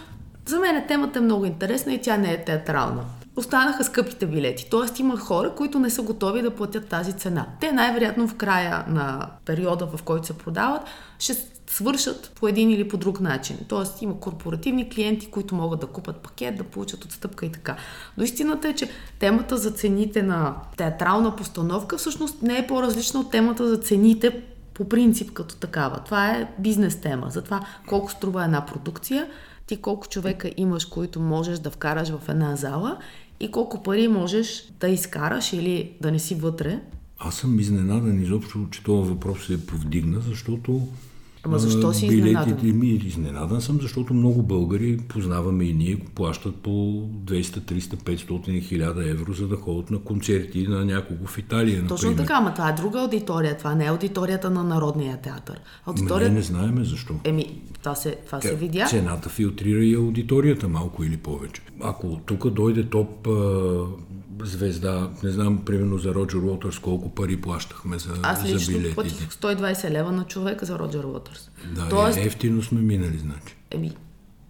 за 0.46 0.58
мен 0.58 0.84
темата 0.88 1.18
е 1.18 1.22
много 1.22 1.44
интересна 1.44 1.92
и 1.92 2.00
тя 2.00 2.16
не 2.16 2.32
е 2.32 2.44
театрална. 2.44 3.02
останаха 3.36 3.84
скъпите 3.84 4.26
билети. 4.26 4.66
Тоест 4.70 4.98
има 4.98 5.16
хора, 5.16 5.50
които 5.50 5.78
не 5.78 5.90
са 5.90 6.02
готови 6.02 6.42
да 6.42 6.50
платят 6.50 6.86
тази 6.86 7.12
цена. 7.12 7.46
Те 7.60 7.72
най-вероятно 7.72 8.28
в 8.28 8.34
края 8.34 8.84
на 8.88 9.26
периода, 9.44 9.86
в 9.86 10.02
който 10.02 10.26
се 10.26 10.32
продават, 10.32 10.82
ще 11.18 11.36
свършат 11.66 12.32
по 12.34 12.48
един 12.48 12.70
или 12.70 12.88
по 12.88 12.96
друг 12.96 13.20
начин. 13.20 13.56
Тоест 13.68 14.02
има 14.02 14.20
корпоративни 14.20 14.90
клиенти, 14.90 15.26
които 15.26 15.54
могат 15.54 15.80
да 15.80 15.86
купат 15.86 16.16
пакет, 16.16 16.56
да 16.56 16.64
получат 16.64 17.04
отстъпка 17.04 17.46
и 17.46 17.52
така. 17.52 17.76
Но 18.18 18.24
истината 18.24 18.68
е, 18.68 18.74
че 18.74 18.88
темата 19.18 19.56
за 19.56 19.70
цените 19.70 20.22
на 20.22 20.54
театрална 20.76 21.36
постановка 21.36 21.98
всъщност 21.98 22.42
не 22.42 22.58
е 22.58 22.66
по-различна 22.66 23.20
от 23.20 23.30
темата 23.30 23.68
за 23.68 23.76
цените 23.76 24.42
по 24.74 24.88
принцип 24.88 25.32
като 25.32 25.56
такава. 25.56 26.00
Това 26.04 26.30
е 26.30 26.52
бизнес 26.58 26.96
тема. 26.96 27.26
За 27.30 27.42
това 27.42 27.66
колко 27.86 28.10
струва 28.10 28.44
една 28.44 28.66
продукция, 28.66 29.26
ти 29.66 29.76
колко 29.76 30.08
човека 30.08 30.50
имаш, 30.56 30.84
които 30.84 31.20
можеш 31.20 31.58
да 31.58 31.70
вкараш 31.70 32.08
в 32.08 32.28
една 32.28 32.56
зала 32.56 32.98
и 33.40 33.50
колко 33.50 33.82
пари 33.82 34.08
можеш 34.08 34.72
да 34.80 34.88
изкараш 34.88 35.52
или 35.52 35.92
да 36.00 36.12
не 36.12 36.18
си 36.18 36.34
вътре. 36.34 36.80
Аз 37.18 37.34
съм 37.34 37.60
изненадан 37.60 38.22
изобщо, 38.22 38.66
че 38.70 38.82
този 38.82 39.10
въпрос 39.10 39.46
се 39.46 39.66
повдигна, 39.66 40.20
защото 40.20 40.88
Ама 41.44 41.58
защо 41.58 41.92
си 41.92 42.06
изненадан? 42.06 42.78
Ми, 42.78 42.86
изненадан 42.86 43.60
съм, 43.60 43.78
защото 43.82 44.14
много 44.14 44.42
българи, 44.42 44.98
познаваме 45.08 45.64
и 45.64 45.72
ние, 45.72 45.98
плащат 46.14 46.56
по 46.56 46.70
200, 46.70 47.42
300, 47.42 47.80
500 47.80 48.62
1000 48.72 49.10
евро, 49.10 49.32
за 49.32 49.48
да 49.48 49.56
ходят 49.56 49.90
на 49.90 49.98
концерти 49.98 50.66
на 50.68 50.84
някого 50.84 51.26
в 51.26 51.38
Италия. 51.38 51.86
Точно 51.86 52.10
например. 52.10 52.26
така, 52.26 52.38
ама 52.38 52.54
това 52.54 52.68
е 52.68 52.72
друга 52.72 53.00
аудитория. 53.00 53.58
Това 53.58 53.74
не 53.74 53.84
е 53.84 53.88
аудиторията 53.88 54.50
на 54.50 54.64
Народния 54.64 55.16
театър. 55.16 55.60
Аудитория... 55.86 56.28
Не, 56.28 56.34
не 56.34 56.42
знаеме 56.42 56.84
защо. 56.84 57.14
Еми, 57.24 57.62
това 57.80 57.94
се, 57.94 58.16
това 58.26 58.40
се 58.40 58.56
видя. 58.56 58.86
Цената 58.86 59.28
филтрира 59.28 59.84
и 59.84 59.94
аудиторията 59.94 60.68
малко 60.68 61.04
или 61.04 61.16
повече. 61.16 61.62
Ако 61.80 62.20
тук 62.26 62.50
дойде 62.50 62.84
топ 62.84 63.28
звезда, 64.42 65.08
не 65.22 65.30
знам, 65.30 65.58
примерно 65.64 65.98
за 65.98 66.14
Роджер 66.14 66.38
Уотърс, 66.38 66.78
колко 66.78 67.08
пари 67.08 67.40
плащахме 67.40 67.98
за, 67.98 68.10
Аз 68.22 68.44
лично 68.44 68.58
за 68.58 68.72
билетите. 68.72 68.94
платих 68.94 69.30
120 69.30 69.90
лева 69.90 70.12
на 70.12 70.24
човека 70.24 70.66
за 70.66 70.78
Роджер 70.78 71.04
Уотърс. 71.04 71.50
Да, 71.74 71.88
Тоест... 71.88 72.18
е, 72.18 72.22
ефтино 72.22 72.62
сме 72.62 72.80
минали, 72.80 73.18
значи. 73.18 73.56
Еми, 73.70 73.92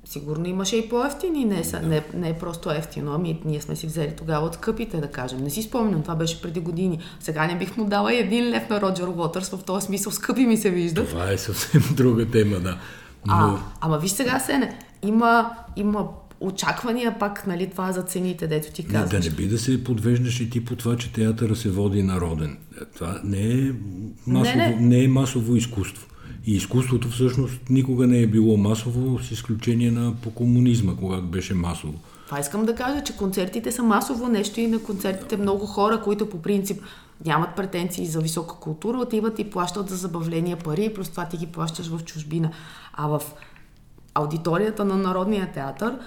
сигурно 0.05 0.47
имаше 0.47 0.77
и 0.77 0.88
по-ефтини, 0.88 1.44
не, 1.44 1.64
са, 1.64 1.81
да. 1.81 1.87
не, 1.87 2.05
не 2.14 2.29
е 2.29 2.38
просто 2.38 2.70
ефтино, 2.70 3.12
ами 3.12 3.40
ние 3.44 3.61
сме 3.61 3.77
си 3.77 3.87
взели 3.87 4.14
тогава 4.16 4.47
от 4.47 4.55
скъпите, 4.55 5.01
да 5.01 5.11
кажем. 5.11 5.38
Не 5.38 5.51
си 5.51 5.62
спомням, 5.62 6.03
това 6.03 6.14
беше 6.14 6.42
преди 6.42 6.61
години. 6.61 6.99
Сега 7.20 7.47
не 7.47 7.59
бих 7.59 7.77
му 7.77 7.85
дала 7.85 8.14
и 8.14 8.18
един 8.18 8.51
лев 8.51 8.68
на 8.68 8.81
Роджер 8.81 9.07
Уотърс, 9.07 9.49
в 9.49 9.64
този 9.64 9.87
смисъл 9.87 10.12
скъпи 10.12 10.47
ми 10.47 10.57
се 10.57 10.70
вижда. 10.70 11.07
Това 11.07 11.31
е 11.31 11.38
съвсем 11.38 11.83
друга 11.97 12.31
тема, 12.31 12.61
да. 12.61 12.79
Но... 13.27 13.35
А, 13.35 13.59
ама 13.81 13.99
виж 13.99 14.11
сега, 14.11 14.38
Сене, 14.40 14.79
има, 15.03 15.51
има 15.77 16.09
очаквания 16.46 17.18
пак, 17.18 17.46
нали, 17.46 17.70
това 17.70 17.92
за 17.92 18.02
цените, 18.02 18.46
дето 18.46 18.72
ти 18.72 18.85
казваш. 18.85 19.12
Не, 19.12 19.18
да 19.18 19.24
не 19.24 19.30
би 19.30 19.46
да 19.46 19.59
се 19.59 19.85
подвеждаш 19.85 20.40
и 20.40 20.50
ти 20.50 20.64
по 20.64 20.76
това, 20.76 20.96
че 20.96 21.12
театъра 21.12 21.57
се 21.57 21.70
води 21.70 22.02
народен. 22.02 22.59
Това 22.94 23.20
не 23.24 23.52
е 23.52 23.72
масово, 24.26 24.59
не, 24.59 24.66
не. 24.68 24.76
Не 24.80 25.04
е 25.04 25.09
масово 25.09 25.57
изкуство. 25.57 26.07
И 26.46 26.54
изкуството 26.54 27.09
всъщност 27.09 27.70
никога 27.70 28.07
не 28.07 28.20
е 28.20 28.26
било 28.26 28.57
масово, 28.57 29.18
с 29.18 29.30
изключение 29.30 29.90
на 29.90 30.14
по 30.14 30.30
комунизма, 30.30 30.92
когато 30.96 31.22
беше 31.22 31.54
масово. 31.54 31.94
Това 32.26 32.40
искам 32.40 32.66
да 32.66 32.74
кажа, 32.74 33.04
че 33.04 33.16
концертите 33.16 33.72
са 33.72 33.83
масово 33.83 34.28
нещо 34.28 34.61
и 34.61 34.66
на 34.66 34.78
концертите 34.78 35.37
много 35.37 35.66
хора, 35.66 36.00
които 36.04 36.30
по 36.30 36.42
принцип 36.42 36.83
нямат 37.26 37.57
претенции 37.57 38.07
за 38.07 38.20
висока 38.20 38.54
култура, 38.54 38.98
отиват 38.98 39.38
и 39.38 39.50
плащат 39.50 39.88
за 39.88 39.96
забавление 39.96 40.57
пари, 40.57 40.92
плюс 40.94 41.09
това 41.09 41.24
ти 41.24 41.37
ги 41.37 41.46
плащаш 41.46 41.87
в 41.87 42.04
чужбина. 42.04 42.50
А 42.92 43.07
в 43.07 43.22
аудиторията 44.14 44.85
на 44.85 44.96
Народния 44.96 45.52
театър 45.52 45.98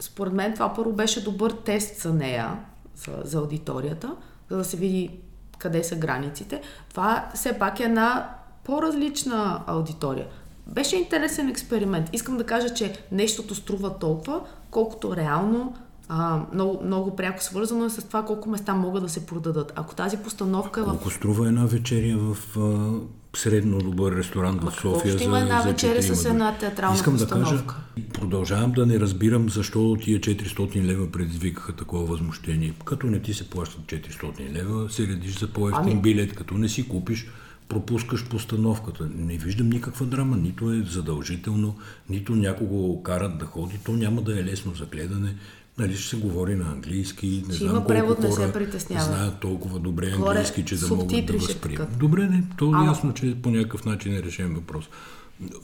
според 0.00 0.32
мен 0.32 0.54
това 0.54 0.74
първо 0.74 0.92
беше 0.92 1.24
добър 1.24 1.50
тест 1.50 2.00
за 2.00 2.14
нея, 2.14 2.58
за, 2.96 3.12
за 3.24 3.38
аудиторията, 3.38 4.16
за 4.50 4.56
да 4.56 4.64
се 4.64 4.76
види 4.76 5.10
къде 5.58 5.84
са 5.84 5.96
границите. 5.96 6.62
Това 6.90 7.28
все 7.34 7.58
пак 7.58 7.80
е 7.80 7.84
една 7.84 8.34
по-различна 8.64 9.62
аудитория. 9.66 10.26
Беше 10.66 10.96
интересен 10.96 11.48
експеримент. 11.48 12.10
Искам 12.12 12.36
да 12.36 12.44
кажа, 12.44 12.74
че 12.74 12.92
нещото 13.12 13.54
струва 13.54 13.98
толкова, 13.98 14.40
колкото 14.70 15.16
реално 15.16 15.74
а, 16.08 16.40
много, 16.52 16.84
много 16.84 17.16
пряко 17.16 17.42
свързано 17.42 17.84
е 17.84 17.90
с 17.90 18.06
това 18.06 18.24
колко 18.24 18.48
места 18.48 18.74
могат 18.74 19.02
да 19.02 19.08
се 19.08 19.26
продадат. 19.26 19.72
Ако 19.76 19.94
тази 19.94 20.16
постановка... 20.16 20.84
Колко 20.84 21.08
в... 21.08 21.14
струва 21.14 21.48
една 21.48 21.66
вечеря 21.66 22.18
в 22.18 22.56
а, 22.56 22.90
средно 23.36 23.78
добър 23.78 24.16
ресторант 24.16 24.64
в 24.64 24.72
София 24.80 25.14
ще 25.14 25.24
има 25.24 25.40
една 25.40 25.62
вечеря 25.62 26.02
с 26.02 26.24
една 26.24 26.58
театрална 26.58 26.96
Искам 26.96 27.14
постановка. 27.14 27.50
да 27.50 27.64
кажа, 27.64 28.10
продължавам 28.12 28.72
да 28.72 28.86
не 28.86 29.00
разбирам 29.00 29.50
защо 29.50 29.96
тия 30.04 30.20
400 30.20 30.82
лева 30.82 31.10
предизвикаха 31.12 31.72
такова 31.72 32.04
възмущение. 32.04 32.74
Като 32.84 33.06
не 33.06 33.22
ти 33.22 33.34
се 33.34 33.50
плащат 33.50 33.80
400 33.80 34.52
лева, 34.52 34.90
се 34.90 35.06
редиш 35.06 35.38
за 35.38 35.48
по-ефтин 35.48 35.92
ами... 35.92 36.02
билет, 36.02 36.34
като 36.34 36.54
не 36.54 36.68
си 36.68 36.88
купиш, 36.88 37.26
пропускаш 37.68 38.28
постановката. 38.28 39.08
Не 39.16 39.36
виждам 39.36 39.70
никаква 39.70 40.06
драма, 40.06 40.36
нито 40.36 40.72
е 40.72 40.82
задължително, 40.82 41.76
нито 42.08 42.36
някого 42.36 43.02
карат 43.02 43.38
да 43.38 43.44
ходи, 43.44 43.78
то 43.84 43.92
няма 43.92 44.22
да 44.22 44.40
е 44.40 44.44
лесно 44.44 44.74
за 44.74 44.86
гледане. 44.86 45.34
Нали 45.80 45.96
ще 45.96 46.08
се 46.08 46.16
говори 46.16 46.54
на 46.54 46.64
английски, 46.64 47.44
не 47.48 47.54
ще 47.54 47.64
знам 47.64 47.76
има 47.76 47.86
превод, 47.86 48.18
колко 48.18 48.40
не 48.40 48.46
се 48.46 48.52
притеснява. 48.52 49.04
знаят 49.04 49.40
толкова 49.40 49.78
добре 49.78 50.10
английски, 50.10 50.64
че 50.64 50.76
да 50.76 50.94
могат 50.94 51.26
да 51.26 51.32
възприемат. 51.32 51.98
Добре, 51.98 52.26
не, 52.26 52.44
то 52.58 52.82
е 52.82 52.86
ясно, 52.86 53.14
че 53.14 53.36
по 53.42 53.50
някакъв 53.50 53.84
начин 53.84 54.16
е 54.16 54.22
решен 54.22 54.54
въпрос. 54.54 54.88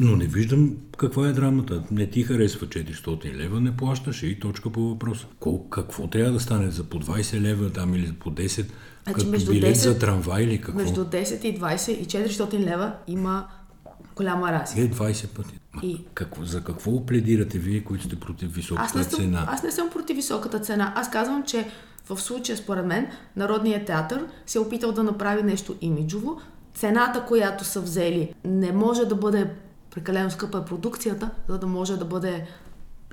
Но 0.00 0.16
не 0.16 0.26
виждам 0.26 0.76
каква 0.96 1.28
е 1.28 1.32
драмата. 1.32 1.82
Не 1.90 2.06
ти 2.10 2.22
харесва 2.22 2.66
400 2.66 3.34
лева, 3.34 3.60
не 3.60 3.76
плащаш 3.76 4.22
и 4.22 4.40
точка 4.40 4.70
по 4.70 4.88
въпрос. 4.88 5.26
Кол, 5.40 5.68
какво 5.68 6.06
трябва 6.06 6.32
да 6.32 6.40
стане 6.40 6.70
за 6.70 6.84
по 6.84 7.00
20 7.00 7.40
лева 7.40 7.70
там 7.70 7.94
или 7.94 8.12
по 8.12 8.30
10? 8.30 8.46
Значи, 8.46 8.70
като 9.04 9.26
между 9.26 9.52
билет 9.52 9.76
10, 9.76 9.78
за 9.78 9.98
трамвай 9.98 10.44
или 10.44 10.60
какво? 10.60 10.80
Между 10.80 11.04
10 11.04 11.44
и 11.44 11.60
20 11.60 11.90
и 11.90 12.06
400 12.06 12.58
лева 12.58 12.92
има 13.06 13.46
голяма 14.16 14.52
разлика. 14.52 14.80
Е, 14.80 14.90
20 14.90 15.28
пъти. 15.28 15.58
И... 15.82 16.04
Какво, 16.14 16.44
за 16.44 16.64
какво 16.64 17.06
пледирате 17.06 17.58
вие, 17.58 17.84
които 17.84 18.04
сте 18.04 18.20
против 18.20 18.54
високата 18.54 18.84
аз 18.86 18.94
не 18.94 19.04
съм, 19.04 19.20
цена? 19.20 19.46
Аз 19.48 19.62
не 19.62 19.70
съм 19.70 19.90
против 19.90 20.16
високата 20.16 20.58
цена. 20.58 20.92
Аз 20.96 21.10
казвам, 21.10 21.42
че 21.42 21.68
в 22.08 22.20
случая, 22.20 22.56
според 22.56 22.86
мен, 22.86 23.06
Народният 23.36 23.86
театър 23.86 24.26
се 24.46 24.58
е 24.58 24.60
опитал 24.60 24.92
да 24.92 25.02
направи 25.02 25.42
нещо 25.42 25.76
имиджово. 25.80 26.40
Цената, 26.74 27.24
която 27.24 27.64
са 27.64 27.80
взели, 27.80 28.34
не 28.44 28.72
може 28.72 29.04
да 29.04 29.14
бъде 29.14 29.50
прекалено 29.90 30.30
скъпа 30.30 30.58
е 30.58 30.64
продукцията, 30.64 31.30
за 31.48 31.58
да 31.58 31.66
може 31.66 31.96
да 31.96 32.04
бъде 32.04 32.46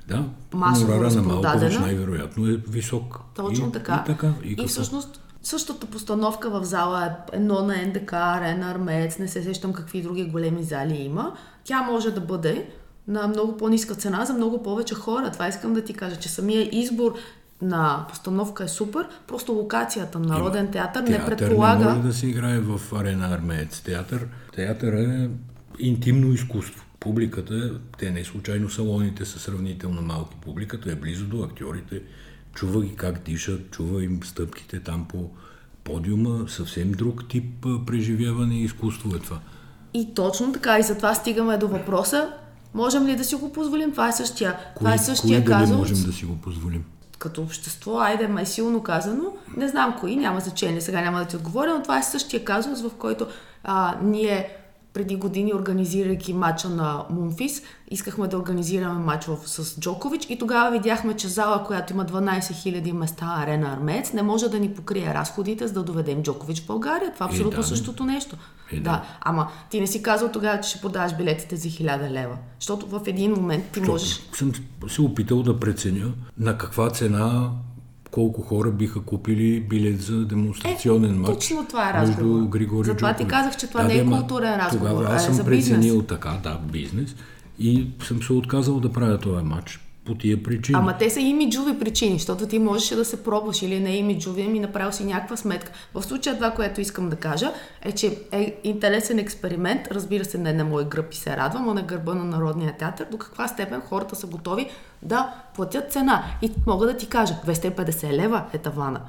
да, 0.08 0.24
масово 0.54 0.92
на 0.92 1.22
Малкович 1.22 1.78
най-вероятно 1.78 2.46
е 2.46 2.56
висок. 2.56 3.20
Точно 3.34 3.68
и, 3.68 3.72
така. 3.72 4.04
И, 4.04 4.06
така, 4.06 4.32
и, 4.44 4.56
и 4.58 4.66
всъщност 4.66 5.20
същата 5.42 5.86
постановка 5.86 6.50
в 6.50 6.64
зала 6.64 7.06
е 7.06 7.36
едно 7.36 7.62
на 7.62 7.86
НДК, 7.86 8.12
Арена, 8.12 8.70
Армец, 8.70 9.18
не 9.18 9.28
се 9.28 9.42
сещам 9.42 9.72
какви 9.72 10.02
други 10.02 10.24
големи 10.24 10.62
зали 10.62 10.94
има. 10.94 11.36
Тя 11.64 11.82
може 11.82 12.10
да 12.10 12.20
бъде 12.20 12.68
на 13.08 13.28
много 13.28 13.56
по-ниска 13.56 13.94
цена 13.94 14.24
за 14.24 14.32
много 14.32 14.62
повече 14.62 14.94
хора. 14.94 15.30
Това 15.32 15.48
искам 15.48 15.74
да 15.74 15.84
ти 15.84 15.94
кажа, 15.94 16.16
че 16.16 16.28
самия 16.28 16.68
избор 16.72 17.14
на 17.62 18.06
постановка 18.08 18.64
е 18.64 18.68
супер, 18.68 19.08
просто 19.26 19.52
локацията 19.52 20.18
на 20.18 20.26
Народен 20.26 20.70
театър, 20.70 21.04
театър 21.04 21.30
не 21.32 21.36
предполага... 21.36 21.84
не 21.84 21.90
може 21.90 22.02
да 22.02 22.12
се 22.12 22.26
играе 22.26 22.60
в 22.60 22.80
арена 22.92 23.34
Армеец. 23.34 23.80
Театър, 23.80 24.26
театър 24.54 24.92
е 24.92 25.30
интимно 25.78 26.32
изкуство. 26.32 26.84
Публиката, 27.00 27.80
те 27.98 28.10
не 28.10 28.24
случайно 28.24 28.70
салоните 28.70 29.24
са 29.24 29.38
сравнително 29.38 30.02
малки. 30.02 30.36
Публиката 30.40 30.92
е 30.92 30.94
близо 30.94 31.24
до 31.24 31.42
актьорите, 31.42 32.02
чува 32.54 32.82
ги 32.82 32.96
как 32.96 33.22
дишат, 33.22 33.70
чува 33.70 34.04
им 34.04 34.20
стъпките 34.24 34.80
там 34.80 35.06
по 35.08 35.30
подиума, 35.84 36.48
съвсем 36.48 36.92
друг 36.92 37.28
тип 37.28 37.66
преживяване 37.86 38.54
и 38.54 38.64
изкуство 38.64 39.16
е 39.16 39.18
това. 39.18 39.40
И 39.94 40.14
точно 40.14 40.52
така, 40.52 40.78
и 40.78 40.82
затова 40.82 41.14
стигаме 41.14 41.56
до 41.56 41.68
въпроса, 41.68 42.32
можем 42.74 43.06
ли 43.06 43.16
да 43.16 43.24
си 43.24 43.34
го 43.34 43.52
позволим? 43.52 43.90
Това 43.90 44.08
е 44.08 44.12
същия, 44.12 44.52
кои, 44.52 44.78
това 44.78 44.94
е 44.94 44.98
същия 44.98 45.44
кои 45.44 45.52
казус. 45.52 45.76
можем 45.76 46.02
да 46.06 46.12
си 46.12 46.24
го 46.24 46.36
позволим? 46.36 46.84
Като 47.18 47.42
общество, 47.42 47.98
айде, 47.98 48.28
ма 48.28 48.42
е 48.42 48.46
силно 48.46 48.82
казано, 48.82 49.24
не 49.56 49.68
знам 49.68 49.96
кои, 50.00 50.16
няма 50.16 50.40
значение, 50.40 50.80
сега 50.80 51.00
няма 51.00 51.18
да 51.18 51.24
ти 51.24 51.36
отговоря, 51.36 51.74
но 51.74 51.82
това 51.82 51.98
е 51.98 52.02
същия 52.02 52.44
казус, 52.44 52.82
в 52.82 52.90
който 52.98 53.26
а, 53.64 53.94
ние 54.02 54.48
преди 54.94 55.16
години, 55.16 55.54
организирайки 55.54 56.32
матча 56.32 56.68
на 56.68 57.04
Мумфис, 57.10 57.62
искахме 57.90 58.28
да 58.28 58.38
организираме 58.38 59.04
матч 59.04 59.28
с 59.44 59.80
Джокович 59.80 60.26
и 60.28 60.38
тогава 60.38 60.70
видяхме, 60.70 61.16
че 61.16 61.28
зала, 61.28 61.64
която 61.64 61.92
има 61.92 62.04
12 62.04 62.40
000 62.40 62.92
места, 62.92 63.36
арена 63.38 63.72
Армец, 63.72 64.12
не 64.12 64.22
може 64.22 64.48
да 64.48 64.58
ни 64.58 64.74
покрие 64.74 65.14
разходите, 65.14 65.66
за 65.66 65.74
да 65.74 65.82
доведем 65.82 66.22
Джокович 66.22 66.60
в 66.60 66.66
България. 66.66 67.14
Това 67.14 67.26
е 67.26 67.28
абсолютно 67.28 67.60
е, 67.60 67.62
да, 67.62 67.68
същото 67.68 68.04
нещо. 68.04 68.36
Е, 68.72 68.76
да. 68.76 68.82
да. 68.82 69.04
Ама 69.20 69.48
ти 69.70 69.80
не 69.80 69.86
си 69.86 70.02
казал 70.02 70.28
тогава, 70.32 70.60
че 70.60 70.70
ще 70.70 70.80
продаваш 70.80 71.16
билетите 71.16 71.56
за 71.56 71.68
1000 71.68 72.10
лева. 72.10 72.36
Защото 72.60 72.86
в 72.86 73.00
един 73.06 73.32
момент 73.32 73.64
ти 73.64 73.70
Защото 73.80 73.92
можеш... 73.92 74.20
Съм 74.32 74.52
се 74.88 75.02
опитал 75.02 75.42
да 75.42 75.60
преценя 75.60 76.12
на 76.38 76.58
каква 76.58 76.90
цена 76.90 77.50
колко 78.14 78.42
хора 78.42 78.70
биха 78.70 79.00
купили 79.00 79.60
билет 79.60 80.02
за 80.02 80.24
демонстрационен 80.24 81.10
е, 81.10 81.18
матч. 81.18 81.34
Точно 81.34 81.66
това 81.68 81.90
е 81.90 81.92
разговор. 81.92 82.34
Между 82.34 82.48
Григорий 82.48 82.90
Затова 82.90 83.14
ти 83.14 83.26
казах, 83.26 83.56
че 83.56 83.66
това 83.66 83.82
да, 83.82 83.88
не 83.88 83.94
е 83.94 84.06
културен 84.06 84.54
разговор, 84.54 84.88
Тогава 84.88 85.14
аз 85.14 85.26
съм 85.26 85.46
преценил 85.46 86.02
така, 86.02 86.40
да, 86.42 86.60
бизнес. 86.72 87.14
И 87.58 87.86
съм 88.04 88.22
се 88.22 88.32
отказал 88.32 88.80
да 88.80 88.92
правя 88.92 89.18
този 89.18 89.44
матч 89.44 89.80
по 90.04 90.14
тия 90.14 90.42
причини. 90.42 90.78
Ама 90.78 90.98
те 90.98 91.10
са 91.10 91.20
имиджови 91.20 91.78
причини, 91.78 92.12
защото 92.12 92.46
ти 92.46 92.58
можеш 92.58 92.88
да 92.88 93.04
се 93.04 93.22
пробваш 93.22 93.62
или 93.62 93.80
не 93.80 93.96
имиджови, 93.96 94.42
ами 94.42 94.60
направил 94.60 94.92
си 94.92 95.04
някаква 95.04 95.36
сметка. 95.36 95.72
В 95.94 96.02
случая 96.02 96.36
това, 96.36 96.50
което 96.50 96.80
искам 96.80 97.10
да 97.10 97.16
кажа, 97.16 97.52
е, 97.82 97.92
че 97.92 98.18
е 98.32 98.60
интересен 98.64 99.18
експеримент, 99.18 99.88
разбира 99.90 100.24
се, 100.24 100.38
не 100.38 100.52
на 100.52 100.64
мой 100.64 100.84
гръб 100.84 101.12
и 101.12 101.16
се 101.16 101.36
радвам, 101.36 101.68
а 101.68 101.74
на 101.74 101.82
гърба 101.82 102.14
на 102.14 102.24
Народния 102.24 102.76
театър, 102.76 103.06
до 103.10 103.18
каква 103.18 103.48
степен 103.48 103.80
хората 103.80 104.16
са 104.16 104.26
готови 104.26 104.70
да 105.02 105.34
платят 105.54 105.92
цена. 105.92 106.24
И 106.42 106.50
мога 106.66 106.86
да 106.86 106.96
ти 106.96 107.06
кажа, 107.06 107.34
250 107.46 108.12
лева 108.12 108.44
е 108.52 108.58
тавана. 108.58 109.00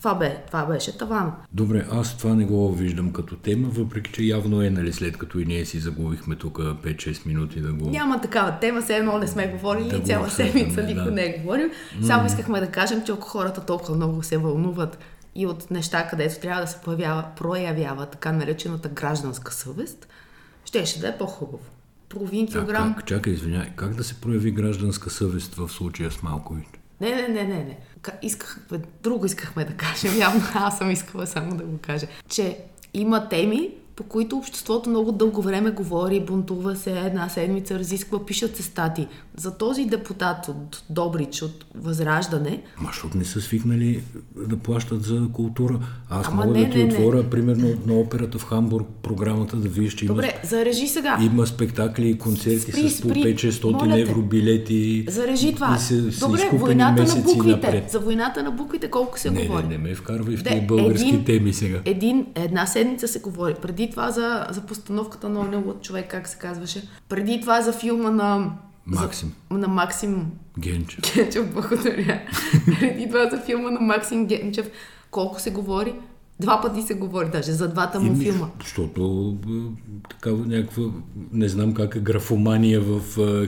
Това, 0.00 0.14
бе, 0.14 0.42
това 0.46 0.66
беше 0.66 0.98
таван. 0.98 1.32
Добре, 1.52 1.86
аз 1.92 2.16
това 2.16 2.34
не 2.34 2.44
го 2.44 2.72
виждам 2.72 3.12
като 3.12 3.36
тема, 3.36 3.68
въпреки 3.68 4.12
че 4.12 4.22
явно 4.22 4.62
е, 4.62 4.70
нали, 4.70 4.92
след 4.92 5.16
като 5.16 5.38
и 5.38 5.44
ние 5.44 5.64
си 5.64 5.78
загубихме 5.78 6.36
тук 6.36 6.58
5-6 6.58 7.26
минути 7.26 7.60
да 7.60 7.72
го... 7.72 7.90
Няма 7.90 8.20
такава 8.20 8.58
тема, 8.60 8.82
все 8.82 8.96
едно 8.96 9.18
не 9.18 9.28
сме 9.28 9.48
говорили 9.48 9.88
да 9.88 10.00
цяла 10.00 10.30
седмица, 10.30 10.82
никой 10.82 11.04
да. 11.04 11.10
не 11.10 11.24
е 11.24 11.38
говорил. 11.38 11.70
Само 12.06 12.26
искахме 12.26 12.60
да 12.60 12.66
кажем, 12.66 13.02
че 13.06 13.12
ако 13.12 13.28
хората 13.28 13.66
толкова 13.66 13.96
много 13.96 14.22
се 14.22 14.38
вълнуват 14.38 14.98
и 15.34 15.46
от 15.46 15.70
неща, 15.70 16.08
където 16.10 16.40
трябва 16.40 16.62
да 16.62 16.66
се 16.66 16.80
появява, 16.84 17.24
проявява 17.36 18.06
така 18.06 18.32
наречената 18.32 18.88
гражданска 18.88 19.52
съвест, 19.54 20.08
щеше 20.64 21.00
да 21.00 21.08
е 21.08 21.18
по-хубаво. 21.18 21.64
Половин 22.08 22.46
килограм. 22.46 22.94
как? 22.94 23.06
Чакай, 23.06 23.32
извиняй. 23.32 23.70
Как 23.76 23.94
да 23.94 24.04
се 24.04 24.20
прояви 24.20 24.50
гражданска 24.50 25.10
съвест 25.10 25.54
в 25.54 25.68
случая 25.68 26.10
с 26.10 26.22
Малкович? 26.22 26.79
Не, 27.00 27.10
не, 27.10 27.28
не, 27.28 27.44
не, 27.44 27.64
не. 27.64 27.78
Искахме, 28.22 28.80
друго 29.02 29.26
искахме 29.26 29.64
да 29.64 29.76
кажем, 29.76 30.18
явно 30.18 30.42
аз 30.54 30.78
съм 30.78 30.90
искала 30.90 31.26
само 31.26 31.56
да 31.56 31.64
го 31.64 31.78
кажа, 31.78 32.06
че 32.28 32.58
има 32.94 33.28
теми, 33.28 33.70
по 34.00 34.04
които 34.04 34.36
обществото 34.36 34.90
много 34.90 35.12
дълго 35.12 35.42
време 35.42 35.70
говори, 35.70 36.20
бунтува 36.20 36.76
се, 36.76 37.00
една 37.00 37.28
седмица 37.28 37.78
разисква, 37.78 38.26
пишат 38.26 38.56
се 38.56 38.62
стати. 38.62 39.06
За 39.36 39.58
този 39.58 39.84
депутат 39.84 40.48
от 40.48 40.82
Добрич, 40.90 41.42
от 41.42 41.64
Възраждане... 41.74 42.62
Ма, 42.80 42.88
защото 42.92 43.18
не 43.18 43.24
са 43.24 43.40
свикнали 43.40 44.02
да 44.36 44.56
плащат 44.56 45.02
за 45.02 45.28
култура. 45.32 45.80
Аз 46.10 46.26
Ама 46.28 46.44
мога 46.44 46.58
не, 46.58 46.64
да 46.64 46.70
ти 46.70 46.84
не, 46.84 46.94
отворя, 46.94 47.16
не. 47.16 47.30
примерно, 47.30 47.68
на 47.86 47.94
операта 47.94 48.38
в 48.38 48.44
Хамбург, 48.44 48.86
програмата 49.02 49.56
да 49.56 49.68
видиш, 49.68 49.94
че 49.94 50.06
Добре, 50.06 50.24
има... 50.24 50.48
зарежи 50.48 50.88
сега. 50.88 51.18
Има 51.22 51.46
спектакли 51.46 52.08
и 52.08 52.18
концерти 52.18 52.72
спри, 52.72 52.90
с 52.90 53.00
по 53.00 53.08
5-600 53.08 54.02
евро 54.02 54.22
билети. 54.22 55.04
Зарежи 55.08 55.54
това. 55.54 55.76
И 55.76 55.82
се, 55.82 56.00
Добре, 56.00 56.50
войната 56.52 57.04
на 57.04 57.22
буквите. 57.22 57.66
Напред. 57.66 57.90
За 57.90 57.98
войната 57.98 58.42
на 58.42 58.50
буквите 58.50 58.90
колко 58.90 59.18
се 59.18 59.30
не, 59.30 59.46
говори? 59.46 59.62
Не, 59.62 59.68
не 59.68 59.78
ме 59.78 59.94
вкарвай 59.94 60.36
в 60.36 60.44
тези 60.44 60.60
български 60.60 61.08
един, 61.08 61.24
теми 61.24 61.52
сега. 61.52 61.80
Един, 61.84 62.26
една 62.34 62.66
седмица 62.66 63.08
се 63.08 63.18
говори. 63.18 63.54
Преди 63.62 63.89
това 63.90 64.10
за, 64.10 64.46
за 64.50 64.60
постановката 64.60 65.28
на 65.28 65.40
оня 65.40 65.58
от 65.58 65.82
човек, 65.82 66.10
как 66.10 66.28
се 66.28 66.38
казваше. 66.38 66.88
Преди 67.08 67.40
това 67.40 67.62
за 67.62 67.72
филма 67.72 68.10
на... 68.10 68.52
Максим. 68.86 69.32
За, 69.50 69.58
на 69.58 69.68
Максим... 69.68 70.30
Генчев. 70.58 71.14
Генчев, 71.14 71.52
благодаря. 71.54 72.20
Преди 72.80 73.08
това 73.08 73.30
за 73.30 73.40
филма 73.40 73.70
на 73.70 73.80
Максим 73.80 74.26
Генчев. 74.26 74.70
Колко 75.10 75.40
се 75.40 75.50
говори? 75.50 75.94
Два 76.40 76.60
пъти 76.60 76.82
се 76.82 76.94
говори 76.94 77.28
даже 77.32 77.52
за 77.52 77.68
двата 77.68 78.00
му 78.00 78.12
и, 78.12 78.24
филма. 78.24 78.46
Защото 78.60 79.36
такава 80.10 80.46
някаква, 80.46 80.82
не 81.32 81.48
знам 81.48 81.74
как 81.74 81.94
е 81.94 82.00
графомания 82.00 82.80
в 82.80 83.00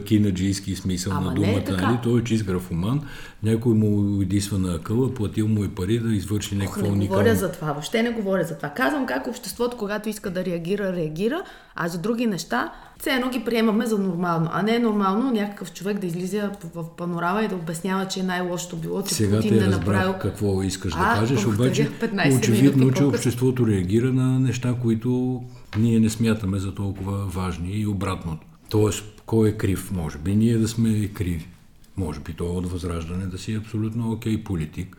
кинаджийски 0.04 0.76
смисъл 0.76 1.12
Ама 1.12 1.26
на 1.26 1.34
думата. 1.34 1.48
Не 1.48 1.74
е 1.78 1.82
нали? 1.82 1.98
Той 2.02 2.20
е 2.20 2.24
чист 2.24 2.44
графоман. 2.44 3.00
Някой 3.42 3.74
му 3.74 4.22
идисва 4.22 4.58
на 4.58 4.74
акъла, 4.74 5.14
платил 5.14 5.48
му 5.48 5.64
и 5.64 5.68
пари 5.68 5.98
да 5.98 6.14
извърши 6.14 6.54
някакво 6.54 6.80
уникално. 6.80 7.00
Не 7.00 7.06
говоря 7.06 7.34
за 7.34 7.52
това, 7.52 7.72
въобще 7.72 8.02
не 8.02 8.10
говоря 8.10 8.44
за 8.44 8.56
това. 8.56 8.68
Казвам 8.68 9.06
как 9.06 9.26
обществото, 9.26 9.76
когато 9.76 10.08
иска 10.08 10.30
да 10.30 10.44
реагира, 10.44 10.92
реагира, 10.92 11.42
а 11.74 11.88
за 11.88 11.98
други 11.98 12.26
неща, 12.26 12.72
все 12.98 13.10
едно 13.10 13.30
ги 13.30 13.44
приемаме 13.44 13.86
за 13.86 13.98
нормално. 13.98 14.50
А 14.52 14.62
не 14.62 14.74
е 14.74 14.78
нормално 14.78 15.30
някакъв 15.30 15.72
човек 15.72 15.98
да 15.98 16.06
излиза 16.06 16.50
в 16.74 16.84
панорама 16.96 17.42
и 17.42 17.48
да 17.48 17.54
обяснява, 17.54 18.08
че 18.08 18.20
е 18.20 18.22
най-лошото 18.22 18.76
било, 18.76 19.02
че 19.02 19.14
Сега 19.14 19.36
Путин 19.36 19.58
те 19.58 19.60
не 19.60 19.66
направил... 19.66 20.14
какво 20.20 20.62
искаш 20.62 20.92
а, 20.96 21.14
да 21.14 21.20
кажеш, 21.20 21.46
обаче 21.46 21.90
очевидно, 22.38 22.92
че 22.92 23.04
обществото 23.04 23.66
реагира 23.66 24.12
на 24.12 24.40
неща, 24.40 24.74
които 24.82 25.42
ние 25.78 26.00
не 26.00 26.10
смятаме 26.10 26.58
за 26.58 26.74
толкова 26.74 27.26
важни 27.26 27.72
и 27.72 27.86
обратното. 27.86 28.46
Тоест, 28.70 29.04
кой 29.26 29.48
е 29.48 29.52
крив? 29.52 29.90
Може 29.92 30.18
би 30.18 30.34
ние 30.34 30.58
да 30.58 30.68
сме 30.68 31.08
криви. 31.08 31.48
Може 31.96 32.20
би 32.20 32.32
той 32.32 32.48
от 32.48 32.70
възраждане 32.70 33.26
да 33.26 33.38
си 33.38 33.52
е 33.52 33.58
абсолютно 33.58 34.12
окей 34.12 34.44
политик. 34.44 34.96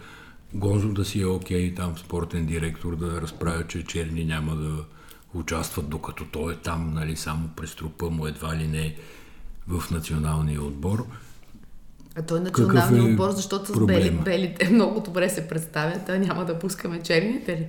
Гонзов 0.53 0.93
да 0.93 1.06
си 1.06 1.21
е 1.21 1.25
окей 1.25 1.75
там 1.75 1.97
спортен 1.97 2.45
директор 2.45 2.95
да 2.95 3.21
разправя, 3.21 3.67
че 3.67 3.86
черни 3.86 4.25
няма 4.25 4.56
да 4.56 4.84
участват, 5.34 5.89
докато 5.89 6.25
той 6.25 6.53
е 6.53 6.56
там, 6.56 6.93
нали, 6.93 7.15
само 7.15 7.47
през 7.56 7.75
трупа 7.75 8.10
му 8.10 8.27
едва 8.27 8.56
ли 8.56 8.67
не 8.67 8.95
в 9.67 9.91
националния 9.91 10.63
отбор. 10.63 11.06
А 12.15 12.21
той 12.21 12.38
е 12.38 12.41
националния 12.41 13.03
е 13.03 13.12
отбор, 13.12 13.29
защото 13.29 13.73
с 13.73 13.86
бели, 13.86 14.12
белите 14.12 14.69
много 14.69 14.99
добре 14.99 15.29
се 15.29 15.47
представят, 15.47 16.10
а 16.10 16.19
няма 16.19 16.45
да 16.45 16.60
пускаме 16.60 17.01
черните 17.01 17.58
ли? 17.58 17.67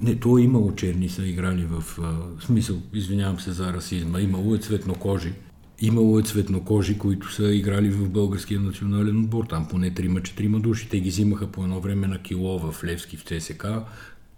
Не, 0.00 0.16
то 0.16 0.38
е 0.38 0.42
имало 0.42 0.74
черни, 0.74 1.08
са 1.08 1.26
играли 1.26 1.64
в, 1.64 1.80
в 1.80 2.44
смисъл, 2.44 2.76
извинявам 2.92 3.40
се 3.40 3.52
за 3.52 3.72
расизма, 3.72 4.20
имало 4.20 4.54
е 4.54 4.58
цветнокожи. 4.58 5.32
Имало 5.80 6.18
е 6.18 6.22
цветнокожи, 6.22 6.98
които 6.98 7.32
са 7.32 7.54
играли 7.54 7.90
в 7.90 8.10
българския 8.10 8.60
национален 8.60 9.20
отбор. 9.20 9.44
Там 9.44 9.68
поне 9.68 9.94
3-4 9.94 10.60
души. 10.60 10.88
Те 10.88 11.00
ги 11.00 11.08
взимаха 11.08 11.46
по 11.46 11.62
едно 11.62 11.80
време 11.80 12.06
на 12.06 12.22
кило 12.22 12.58
в 12.58 12.84
Левски 12.84 13.16
в 13.16 13.22
ЦСК. 13.24 13.66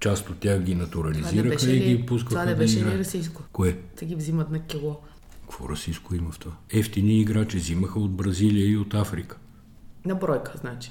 Част 0.00 0.30
от 0.30 0.38
тях 0.38 0.62
ги 0.62 0.74
натурализираха 0.74 1.72
и 1.72 1.80
ги 1.80 2.06
пускаха. 2.06 2.34
Това 2.34 2.44
не 2.44 2.54
беше 2.54 2.84
ли 2.84 2.98
расистско? 2.98 3.42
Кое? 3.52 3.78
Те 3.96 4.06
ги 4.06 4.14
взимат 4.14 4.50
на 4.50 4.66
кило. 4.66 5.00
Какво 5.42 5.68
расистско 5.68 6.14
има 6.14 6.30
в 6.30 6.38
това? 6.38 6.54
Ефтини 6.70 7.20
играчи 7.20 7.56
взимаха 7.56 8.00
от 8.00 8.10
Бразилия 8.10 8.70
и 8.70 8.76
от 8.76 8.94
Африка. 8.94 9.36
На 10.04 10.14
бройка, 10.14 10.52
значи. 10.60 10.90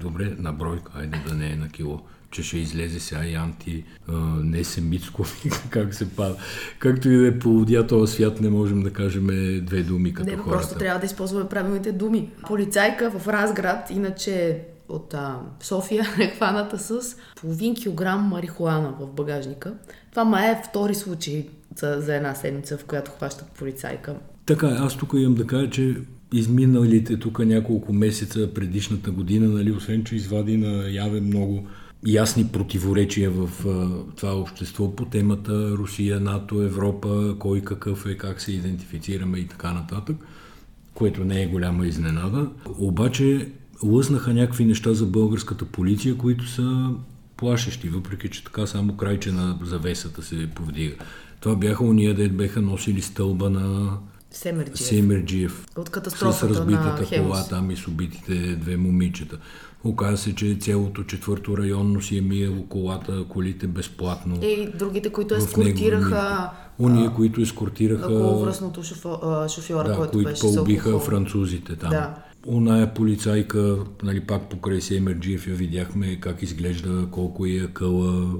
Добре, 0.00 0.36
на 0.38 0.52
бройка, 0.52 0.92
айде 0.94 1.18
да 1.28 1.34
не 1.34 1.52
е 1.52 1.56
на 1.56 1.68
кило 1.68 2.02
че 2.30 2.42
ще 2.42 2.58
излезе 2.58 3.00
сега 3.00 3.24
и 3.24 3.34
анти 3.34 3.84
а, 4.08 4.12
несемитско, 4.42 5.24
как 5.70 5.94
се 5.94 6.08
пада. 6.08 6.36
Както 6.78 7.10
и 7.10 7.16
да 7.16 7.26
е 7.26 7.38
поводя 7.38 7.86
този 7.86 8.14
свят, 8.14 8.40
не 8.40 8.50
можем 8.50 8.82
да 8.82 8.92
кажем 8.92 9.26
две 9.62 9.82
думи 9.82 10.14
като 10.14 10.30
не, 10.30 10.36
хората. 10.36 10.50
просто 10.50 10.78
трябва 10.78 11.00
да 11.00 11.06
използваме 11.06 11.48
правилните 11.48 11.92
думи. 11.92 12.30
Полицайка 12.46 13.10
в 13.10 13.28
Разград, 13.28 13.90
иначе 13.90 14.60
от 14.88 15.14
а, 15.14 15.38
София 15.60 16.06
е 16.20 16.28
хваната 16.36 16.78
с 16.78 17.16
половин 17.40 17.74
килограм 17.74 18.20
марихуана 18.20 18.94
в 19.00 19.06
багажника. 19.06 19.74
Това 20.10 20.24
май 20.24 20.50
е 20.50 20.62
втори 20.68 20.94
случай 20.94 21.48
за, 21.76 21.96
за 22.00 22.14
една 22.14 22.34
седмица, 22.34 22.78
в 22.78 22.84
която 22.84 23.10
хващат 23.10 23.48
полицайка. 23.48 24.14
Така, 24.46 24.66
аз 24.66 24.96
тук 24.96 25.12
имам 25.16 25.34
да 25.34 25.46
кажа, 25.46 25.70
че 25.70 25.96
изминалите 26.32 27.18
тук 27.18 27.38
няколко 27.38 27.92
месеца 27.92 28.54
предишната 28.54 29.10
година, 29.10 29.48
нали, 29.48 29.72
освен 29.72 30.04
че 30.04 30.16
извади 30.16 30.56
на 30.56 30.90
яве 30.90 31.20
много 31.20 31.66
ясни 32.06 32.48
противоречия 32.48 33.30
в 33.30 33.50
това 34.16 34.32
общество 34.32 34.96
по 34.96 35.04
темата 35.04 35.70
Русия, 35.70 36.20
НАТО, 36.20 36.62
Европа, 36.62 37.36
кой 37.38 37.60
какъв 37.60 38.06
е, 38.06 38.16
как 38.16 38.40
се 38.40 38.52
идентифицираме 38.52 39.38
и 39.38 39.46
така 39.46 39.72
нататък, 39.72 40.16
което 40.94 41.24
не 41.24 41.42
е 41.42 41.46
голяма 41.46 41.86
изненада. 41.86 42.50
Обаче 42.78 43.48
лъснаха 43.82 44.34
някакви 44.34 44.64
неща 44.64 44.94
за 44.94 45.06
българската 45.06 45.64
полиция, 45.64 46.16
които 46.16 46.48
са 46.48 46.90
плашещи, 47.36 47.88
въпреки 47.88 48.28
че 48.28 48.44
така 48.44 48.66
само 48.66 48.96
крайче 48.96 49.32
на 49.32 49.58
завесата 49.62 50.22
се 50.22 50.50
повдига. 50.54 50.94
Това 51.40 51.56
бяха 51.56 51.84
уния, 51.84 52.14
да 52.14 52.28
беха 52.28 52.60
носили 52.60 53.02
стълба 53.02 53.50
на 53.50 53.98
Семерджиев. 54.30 54.78
Семерджиев. 54.78 55.66
От 55.76 55.90
катастрофата 55.90 56.54
с 56.54 56.58
разбитата 56.58 57.16
на 57.16 57.22
кола 57.22 57.48
там 57.48 57.70
и 57.70 57.76
с 57.76 57.88
убитите 57.88 58.56
две 58.56 58.76
момичета. 58.76 59.38
Оказа 59.84 60.16
се, 60.16 60.34
че 60.34 60.56
цялото 60.60 61.02
четвърто 61.02 61.58
районно 61.58 62.02
си 62.02 62.18
е 62.18 62.20
миело 62.20 62.66
колата, 62.66 63.24
колите 63.28 63.66
безплатно. 63.66 64.38
И 64.42 64.68
другите, 64.78 65.12
които 65.12 65.34
ескортираха... 65.34 66.50
Уния, 66.78 67.10
които 67.10 67.40
ескортираха... 67.40 68.06
Околовръстното 68.06 68.82
шофьора, 68.82 69.48
шофьора 69.48 69.88
да, 69.88 69.96
който 69.96 70.12
които 70.12 70.30
беше 70.30 70.40
поубиха 70.40 70.98
французите 70.98 71.76
там. 71.76 71.90
Да. 71.90 72.14
Оная 72.46 72.94
полицайка, 72.94 73.78
нали, 74.02 74.20
пак 74.20 74.50
покрай 74.50 74.80
Семерджиев 74.80 75.46
я 75.46 75.54
видяхме 75.54 76.20
как 76.20 76.42
изглежда, 76.42 77.06
колко 77.10 77.46
е 77.46 77.68
къла 77.72 78.34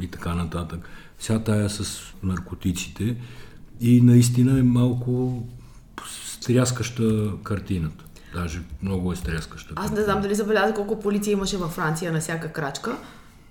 и 0.00 0.06
така 0.06 0.34
нататък. 0.34 0.88
Сега 1.18 1.38
тая 1.38 1.70
с 1.70 2.00
наркотиците 2.22 3.16
и 3.80 4.00
наистина 4.00 4.58
е 4.58 4.62
малко 4.62 5.42
стряскаща 6.40 7.30
картината. 7.42 8.04
Даже 8.34 8.62
много 8.82 9.12
е 9.12 9.16
стряскаща. 9.16 9.74
Аз 9.76 9.90
не 9.90 10.02
знам 10.02 10.22
дали 10.22 10.34
забеляза 10.34 10.74
колко 10.74 11.00
полиция 11.00 11.32
имаше 11.32 11.56
във 11.56 11.70
Франция 11.70 12.12
на 12.12 12.20
всяка 12.20 12.52
крачка. 12.52 12.96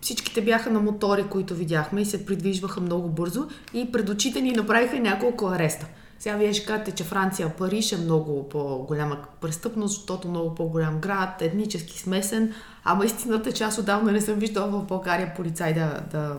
Всичките 0.02 0.42
бяха 0.42 0.72
на 0.72 0.80
мотори, 0.80 1.24
които 1.24 1.56
видяхме 1.56 2.02
и 2.02 2.06
се 2.06 2.26
придвижваха 2.26 2.82
много 2.82 3.10
бързо 3.10 3.48
и 3.74 3.92
пред 3.92 4.10
очите 4.10 4.42
ни 4.42 4.52
направиха 4.52 5.00
няколко 5.00 5.48
ареста. 5.48 5.86
Сега 6.20 6.36
вие 6.36 6.54
ще 6.54 6.66
кажете, 6.66 6.92
че 6.92 7.04
Франция, 7.04 7.56
Париж 7.58 7.92
е 7.92 7.98
много 7.98 8.50
по-голяма 8.50 9.18
престъпност, 9.42 9.96
защото 9.96 10.28
много 10.28 10.56
по-голям 10.56 11.00
град, 11.00 11.42
етнически 11.42 12.00
смесен, 12.00 12.54
ама 12.84 13.06
истината 13.06 13.50
е, 13.50 13.54
че 13.54 13.64
аз 13.64 13.78
отдавна 13.78 14.12
не 14.12 14.22
съм 14.22 14.36
виждала 14.36 14.68
в 14.68 14.86
България 14.86 15.34
полицай 15.36 15.74
да, 15.74 16.02
да 16.12 16.38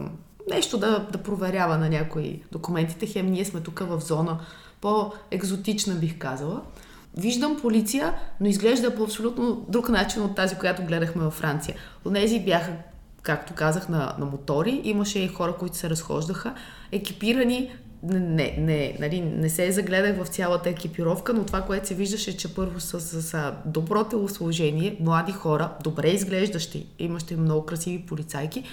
нещо 0.51 0.79
да, 0.79 1.07
да 1.13 1.19
проверява 1.19 1.79
на 1.79 1.89
някои 1.89 2.43
документите. 2.53 3.07
Хем, 3.07 3.27
ние 3.27 3.45
сме 3.45 3.61
тук 3.61 3.79
в 3.79 4.01
зона 4.01 4.39
по-екзотична, 4.81 5.95
бих 5.95 6.19
казала. 6.19 6.63
Виждам 7.17 7.57
полиция, 7.61 8.15
но 8.41 8.47
изглежда 8.47 8.95
по 8.95 9.03
абсолютно 9.03 9.65
друг 9.69 9.89
начин 9.89 10.23
от 10.23 10.35
тази, 10.35 10.57
която 10.57 10.83
гледахме 10.83 11.23
във 11.23 11.35
Франция. 11.35 11.77
Онези 12.07 12.41
бяха, 12.41 12.73
както 13.23 13.55
казах, 13.55 13.89
на, 13.89 14.17
на 14.19 14.27
мотори. 14.27 14.81
Имаше 14.85 15.19
и 15.19 15.29
хора, 15.29 15.57
които 15.59 15.77
се 15.77 15.91
разхождаха, 15.91 16.55
екипирани. 16.93 17.71
Не, 18.03 18.57
не, 18.59 18.97
нали, 19.01 19.21
не 19.21 19.49
се 19.49 19.73
загледах 19.73 20.25
в 20.25 20.29
цялата 20.29 20.71
екипировка, 20.71 21.33
но 21.33 21.45
това, 21.45 21.63
което 21.63 21.89
се 21.89 21.95
виждаше, 21.95 22.37
че 22.37 22.55
първо 22.55 22.81
с, 22.81 23.01
с, 23.01 23.23
с 23.23 23.53
добро 23.65 24.05
телосложение, 24.05 24.97
млади 25.01 25.33
хора, 25.33 25.73
добре 25.85 26.09
изглеждащи, 26.09 26.87
имаше 26.99 27.37
много 27.37 27.67
красиви 27.67 28.07
полицайки. 28.07 28.65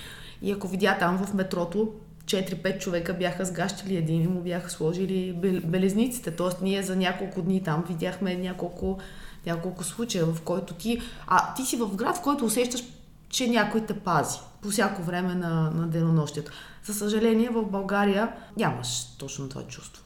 И 0.41 0.51
ако 0.51 0.67
видя 0.67 0.97
там 0.99 1.17
в 1.17 1.33
метрото 1.33 1.93
4-5 2.29 2.79
човека 2.79 3.13
бяха 3.13 3.45
сгащили 3.45 3.97
един 3.97 4.21
и 4.21 4.27
му 4.27 4.41
бяха 4.41 4.69
сложили 4.69 5.33
белезниците. 5.65 6.31
Тоест 6.31 6.61
ние 6.61 6.83
за 6.83 6.95
няколко 6.95 7.41
дни 7.41 7.63
там 7.63 7.85
видяхме 7.87 8.35
няколко, 8.35 8.99
няколко 9.45 9.83
случая, 9.83 10.25
в 10.25 10.41
който 10.41 10.73
ти... 10.73 11.01
А 11.27 11.53
ти 11.53 11.65
си 11.65 11.77
в 11.77 11.95
град, 11.95 12.17
в 12.17 12.21
който 12.21 12.45
усещаш, 12.45 12.83
че 13.29 13.47
някой 13.47 13.85
те 13.85 13.93
пази 13.93 14.37
по 14.61 14.69
всяко 14.69 15.03
време 15.03 15.35
на, 15.35 15.71
на 15.71 15.87
денонощието. 15.87 16.51
За 16.85 16.93
съжаление, 16.93 17.49
в 17.49 17.65
България 17.65 18.31
нямаш 18.57 19.17
точно 19.17 19.49
това 19.49 19.63
чувство. 19.63 20.03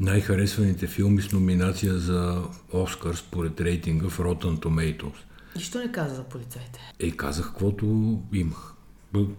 Най-харесваните 0.00 0.86
филми 0.86 1.22
с 1.22 1.32
номинация 1.32 1.98
за 1.98 2.42
Оскар 2.72 3.14
според 3.14 3.60
рейтинга 3.60 4.08
в 4.08 4.18
Rotten 4.18 4.58
Tomatoes. 4.58 5.16
И 5.56 5.60
що 5.60 5.78
не 5.78 5.92
каза 5.92 6.14
за 6.14 6.22
полицайите? 6.22 6.92
Е, 7.00 7.10
казах 7.10 7.46
каквото 7.46 8.18
имах 8.32 8.75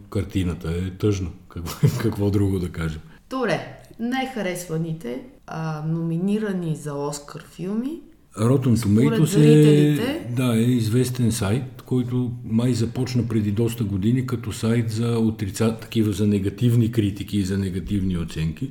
картината 0.10 0.72
е 0.72 0.90
тъжна. 0.90 1.30
Какво, 1.50 1.88
какво 2.02 2.30
друго 2.30 2.60
да 2.60 2.70
кажем? 2.70 3.02
Добре, 3.30 3.78
най-харесваните 4.00 5.22
а, 5.48 5.84
номинирани 5.88 6.76
за 6.76 6.94
Оскар 6.94 7.44
филми 7.52 8.02
Rotten 8.38 8.76
Tomatoes 8.76 9.36
е, 9.36 10.34
да, 10.36 10.58
е 10.58 10.62
известен 10.62 11.32
сайт, 11.32 11.82
който 11.86 12.32
май 12.46 12.74
започна 12.74 13.28
преди 13.28 13.52
доста 13.52 13.84
години 13.84 14.28
като 14.28 14.52
сайт 14.52 14.90
за 14.90 15.20
отрица, 15.20 15.78
такива 15.82 16.12
за 16.12 16.28
негативни 16.28 16.92
критики 16.92 17.38
и 17.38 17.44
за 17.44 17.58
негативни 17.58 18.18
оценки. 18.18 18.70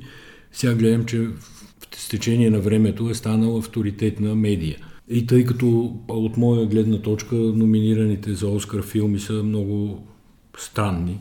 Сега 0.51 0.75
гледам, 0.75 1.05
че 1.05 1.27
в 1.97 2.09
течение 2.09 2.49
на 2.49 2.59
времето 2.59 3.09
е 3.09 3.13
станал 3.13 3.57
авторитетна 3.57 4.35
медия. 4.35 4.77
И 5.09 5.27
тъй 5.27 5.45
като 5.45 5.95
от 6.07 6.37
моя 6.37 6.65
гледна 6.65 7.01
точка 7.01 7.35
номинираните 7.35 8.33
за 8.33 8.47
Оскар 8.47 8.83
филми 8.83 9.19
са 9.19 9.33
много 9.33 10.07
странни. 10.57 11.19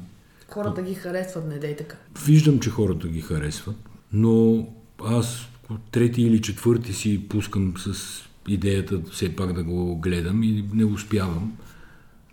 Хората 0.49 0.83
ги 0.83 0.95
харесват, 0.95 1.49
не 1.49 1.59
дей 1.59 1.77
така. 1.77 1.97
Виждам, 2.27 2.61
че 2.61 2.71
хората 2.71 3.09
ги 3.09 3.21
харесват, 3.21 3.77
но 4.13 4.67
аз 5.05 5.49
трети 5.91 6.23
или 6.23 6.43
четвърти 6.43 6.93
си 6.93 7.29
пускам 7.29 7.75
с 7.77 8.23
идеята 8.49 9.01
все 9.13 9.37
пак 9.37 9.53
да 9.53 9.65
го 9.65 9.97
гледам 9.97 10.43
и 10.43 10.65
не 10.75 10.85
успявам. 10.85 11.57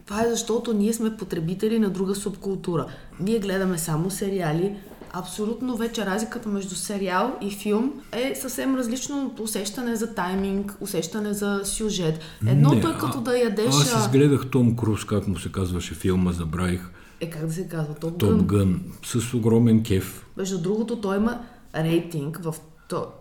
Това 0.05 0.23
е 0.23 0.29
защото 0.29 0.73
ние 0.73 0.93
сме 0.93 1.17
потребители 1.17 1.79
на 1.79 1.89
друга 1.89 2.15
субкултура. 2.15 2.87
Ние 3.19 3.39
гледаме 3.39 3.77
само 3.77 4.11
сериали. 4.11 4.75
Абсолютно 5.15 5.77
вече 5.77 6.05
разликата 6.05 6.49
между 6.49 6.75
сериал 6.75 7.37
и 7.41 7.51
филм 7.51 7.93
е 8.11 8.35
съвсем 8.35 8.75
различно 8.75 9.35
усещане 9.39 9.95
за 9.95 10.15
тайминг, 10.15 10.77
усещане 10.79 11.33
за 11.33 11.61
сюжет. 11.63 12.19
Едното 12.47 12.87
не, 12.87 12.93
е 12.93 12.97
като 12.97 13.21
да 13.21 13.37
ядеш... 13.37 13.67
Аз 13.67 14.05
изгледах 14.05 14.49
Том 14.49 14.75
Круз, 14.75 15.05
как 15.05 15.27
му 15.27 15.37
се 15.37 15.51
казваше 15.51 15.93
филма, 15.93 16.31
забравих. 16.31 16.89
Е, 17.19 17.29
как 17.29 17.45
да 17.45 17.53
се 17.53 17.67
казва? 17.67 17.95
Топ 17.95 18.19
Гън. 18.19 18.45
Гън. 18.45 18.81
С 19.05 19.33
огромен 19.33 19.83
кеф. 19.83 20.25
Между 20.37 20.61
другото, 20.61 21.01
той 21.01 21.17
има 21.17 21.41
рейтинг 21.75 22.39
в 22.43 22.55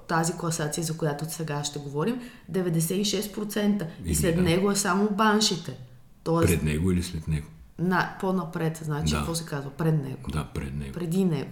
тази 0.08 0.32
класация, 0.32 0.84
за 0.84 0.96
която 0.96 1.24
сега 1.28 1.64
ще 1.64 1.78
говорим, 1.78 2.20
96%. 2.52 3.86
И 4.04 4.14
след 4.14 4.36
да. 4.36 4.42
него 4.42 4.70
е 4.70 4.76
само 4.76 5.08
баншите. 5.10 5.78
Тоест, 6.24 6.48
пред 6.48 6.62
него 6.62 6.90
или 6.90 7.02
след 7.02 7.28
него? 7.28 7.46
На, 7.78 8.16
по-напред, 8.20 8.80
значи, 8.82 9.12
да. 9.12 9.18
какво 9.18 9.34
се 9.34 9.44
казва? 9.44 9.70
Пред 9.70 10.02
него. 10.02 10.30
Да, 10.32 10.44
пред 10.54 10.74
него. 10.74 10.92
Преди 10.92 11.24
него. 11.24 11.50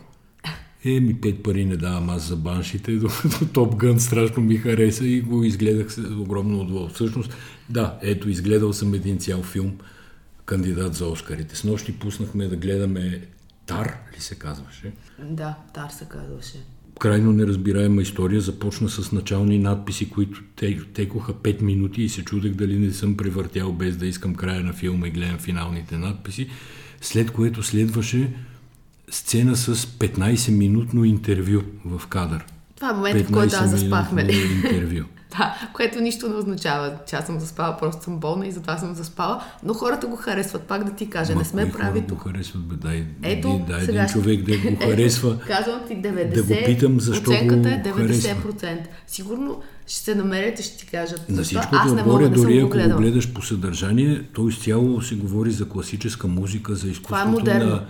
Еми, 0.84 1.20
пет 1.20 1.42
пари 1.42 1.64
не 1.64 1.76
давам 1.76 2.10
аз 2.10 2.28
за 2.28 2.36
баншите, 2.36 2.96
докато 2.96 3.46
Топ 3.52 3.76
Гън 3.76 4.00
страшно 4.00 4.42
ми 4.42 4.56
хареса 4.56 5.06
и 5.06 5.20
го 5.20 5.44
изгледах 5.44 5.92
с 5.92 5.98
огромно 5.98 6.60
удоволствие. 6.60 6.94
Всъщност, 6.94 7.36
да, 7.68 7.98
ето, 8.02 8.30
изгледал 8.30 8.72
съм 8.72 8.94
един 8.94 9.18
цял 9.18 9.42
филм, 9.42 9.78
кандидат 10.44 10.94
за 10.94 11.06
Оскарите. 11.06 11.56
С 11.56 11.64
нощи 11.64 11.98
пуснахме 11.98 12.46
да 12.46 12.56
гледаме 12.56 13.20
Тар, 13.66 13.96
ли 14.16 14.20
се 14.20 14.34
казваше? 14.34 14.92
Да, 15.18 15.56
Тар 15.74 15.90
се 15.90 16.04
казваше. 16.04 16.58
Крайно 16.98 17.32
неразбираема 17.32 18.02
история. 18.02 18.40
Започна 18.40 18.88
с 18.88 19.12
начални 19.12 19.58
надписи, 19.58 20.10
които 20.10 20.42
текоха 20.94 21.34
5 21.34 21.62
минути 21.62 22.02
и 22.02 22.08
се 22.08 22.24
чудех 22.24 22.52
дали 22.52 22.78
не 22.78 22.92
съм 22.92 23.16
превъртял 23.16 23.72
без 23.72 23.96
да 23.96 24.06
искам 24.06 24.34
края 24.34 24.64
на 24.64 24.72
филма 24.72 25.08
и 25.08 25.10
гледам 25.10 25.38
финалните 25.38 25.98
надписи. 25.98 26.50
След 27.00 27.30
което 27.30 27.62
следваше 27.62 28.32
сцена 29.10 29.56
с 29.56 29.74
15-минутно 29.74 31.04
интервю 31.04 31.60
в 31.84 32.06
кадър. 32.06 32.44
Това 32.76 32.90
е 32.90 32.92
момент, 32.92 33.28
в 33.28 33.32
който 33.32 33.56
аз 33.56 33.70
заспах, 33.70 34.12
нали? 34.12 34.36
интервю. 34.64 35.04
Да, 35.38 35.54
което 35.72 36.00
нищо 36.00 36.28
не 36.28 36.34
означава, 36.34 36.92
че 37.06 37.16
аз 37.16 37.26
съм 37.26 37.40
заспала, 37.40 37.76
просто 37.76 38.04
съм 38.04 38.18
болна 38.18 38.46
и 38.46 38.52
затова 38.52 38.78
съм 38.78 38.94
заспала, 38.94 39.42
но 39.62 39.74
хората 39.74 40.06
го 40.06 40.16
харесват. 40.16 40.62
Пак 40.62 40.84
да 40.84 40.90
ти 40.90 41.10
кажа, 41.10 41.32
Ма, 41.32 41.38
не 41.38 41.44
сме 41.44 41.72
прави 41.72 42.00
тук. 42.00 42.18
го 42.18 42.28
харесват, 42.28 42.62
бе, 42.62 42.74
дай, 42.74 43.04
Ето, 43.22 43.64
дай 43.68 43.80
сега 43.80 44.02
един 44.02 44.12
човек 44.12 44.42
да 44.42 44.58
го 44.58 44.76
харесва. 44.84 45.38
Казвам 45.46 45.80
ти 45.88 45.96
90, 45.96 46.34
да 46.34 46.42
го 46.42 46.54
питам 46.66 47.00
защо 47.00 47.30
оценката 47.30 47.68
е 47.68 47.82
90%. 47.82 47.94
Харесва. 47.94 48.76
Сигурно 49.06 49.60
ще 49.86 50.00
се 50.00 50.14
намерят 50.14 50.60
и 50.60 50.62
ще 50.62 50.76
ти 50.76 50.86
кажат. 50.86 51.28
На 51.28 51.42
всичкото 51.42 51.68
аз 51.72 51.92
не 51.92 52.02
отгоре, 52.02 52.28
дори 52.28 52.58
ако 52.58 52.90
го 52.90 52.96
гледаш 52.96 53.32
по 53.32 53.42
съдържание, 53.42 54.22
то 54.32 54.48
изцяло 54.48 55.02
се 55.02 55.14
говори 55.14 55.50
за 55.50 55.68
класическа 55.68 56.28
музика, 56.28 56.74
за 56.74 56.88
изкуството 56.88 57.50
е 57.50 57.54
на 57.54 57.84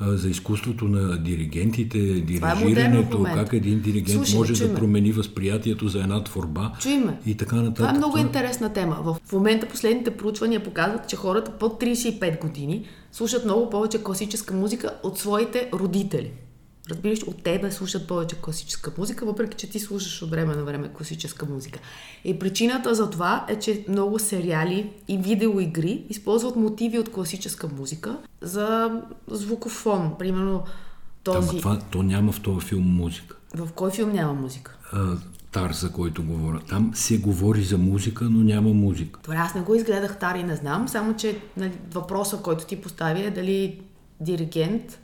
за 0.00 0.28
изкуството 0.28 0.84
на 0.84 1.22
диригентите, 1.22 1.98
е 1.98 2.20
дирижирането, 2.20 3.26
е 3.26 3.34
как 3.34 3.52
един 3.52 3.80
диригент 3.80 4.18
Слушай, 4.18 4.38
може 4.38 4.54
чуйме. 4.54 4.72
да 4.72 4.78
промени 4.78 5.12
възприятието 5.12 5.88
за 5.88 5.98
една 5.98 6.24
творба 6.24 6.72
чуйме. 6.80 7.18
и 7.26 7.36
така 7.36 7.56
нататък. 7.56 7.76
Това 7.76 7.90
е 7.90 7.98
много 7.98 8.18
интересна 8.18 8.72
тема. 8.72 8.96
В 9.04 9.32
момента 9.32 9.68
последните 9.68 10.10
проучвания 10.10 10.64
показват, 10.64 11.08
че 11.08 11.16
хората 11.16 11.50
под 11.50 11.82
35 11.82 12.40
години 12.40 12.84
слушат 13.12 13.44
много 13.44 13.70
повече 13.70 14.02
класическа 14.02 14.54
музика 14.54 14.90
от 15.02 15.18
своите 15.18 15.68
родители. 15.72 16.30
Разбираш, 16.90 17.22
от 17.22 17.42
тебе 17.42 17.72
слушат 17.72 18.08
повече 18.08 18.36
класическа 18.36 18.92
музика, 18.98 19.26
въпреки 19.26 19.56
че 19.56 19.70
ти 19.70 19.80
слушаш 19.80 20.22
от 20.22 20.30
време 20.30 20.56
на 20.56 20.64
време 20.64 20.88
класическа 20.88 21.46
музика. 21.46 21.78
И 22.24 22.38
причината 22.38 22.94
за 22.94 23.10
това 23.10 23.46
е, 23.48 23.58
че 23.58 23.84
много 23.88 24.18
сериали 24.18 24.90
и 25.08 25.18
видеоигри 25.18 26.04
използват 26.08 26.56
мотиви 26.56 26.98
от 26.98 27.12
класическа 27.12 27.68
музика 27.78 28.18
за 28.40 29.00
звукофон. 29.30 30.14
Примерно 30.18 30.64
този... 31.22 31.48
Там, 31.48 31.58
това, 31.58 31.78
то 31.90 32.02
няма 32.02 32.32
в 32.32 32.40
този 32.40 32.66
филм 32.66 32.84
музика. 32.84 33.36
В 33.54 33.72
кой 33.72 33.90
филм 33.90 34.12
няма 34.12 34.32
музика? 34.32 34.76
А, 34.92 35.16
Тар, 35.52 35.72
за 35.72 35.92
който 35.92 36.22
говоря. 36.22 36.60
Там 36.68 36.90
се 36.94 37.18
говори 37.18 37.62
за 37.62 37.78
музика, 37.78 38.24
но 38.24 38.44
няма 38.44 38.72
музика. 38.74 39.20
Това 39.22 39.34
аз 39.34 39.54
не 39.54 39.60
го 39.60 39.74
изгледах 39.74 40.18
Тар 40.18 40.34
и 40.34 40.42
не 40.42 40.56
знам, 40.56 40.88
само 40.88 41.16
че 41.16 41.40
нали, 41.56 41.72
въпросът, 41.92 42.42
който 42.42 42.66
ти 42.66 42.80
постави 42.80 43.22
е 43.22 43.30
дали 43.30 43.80
диригент 44.20 44.98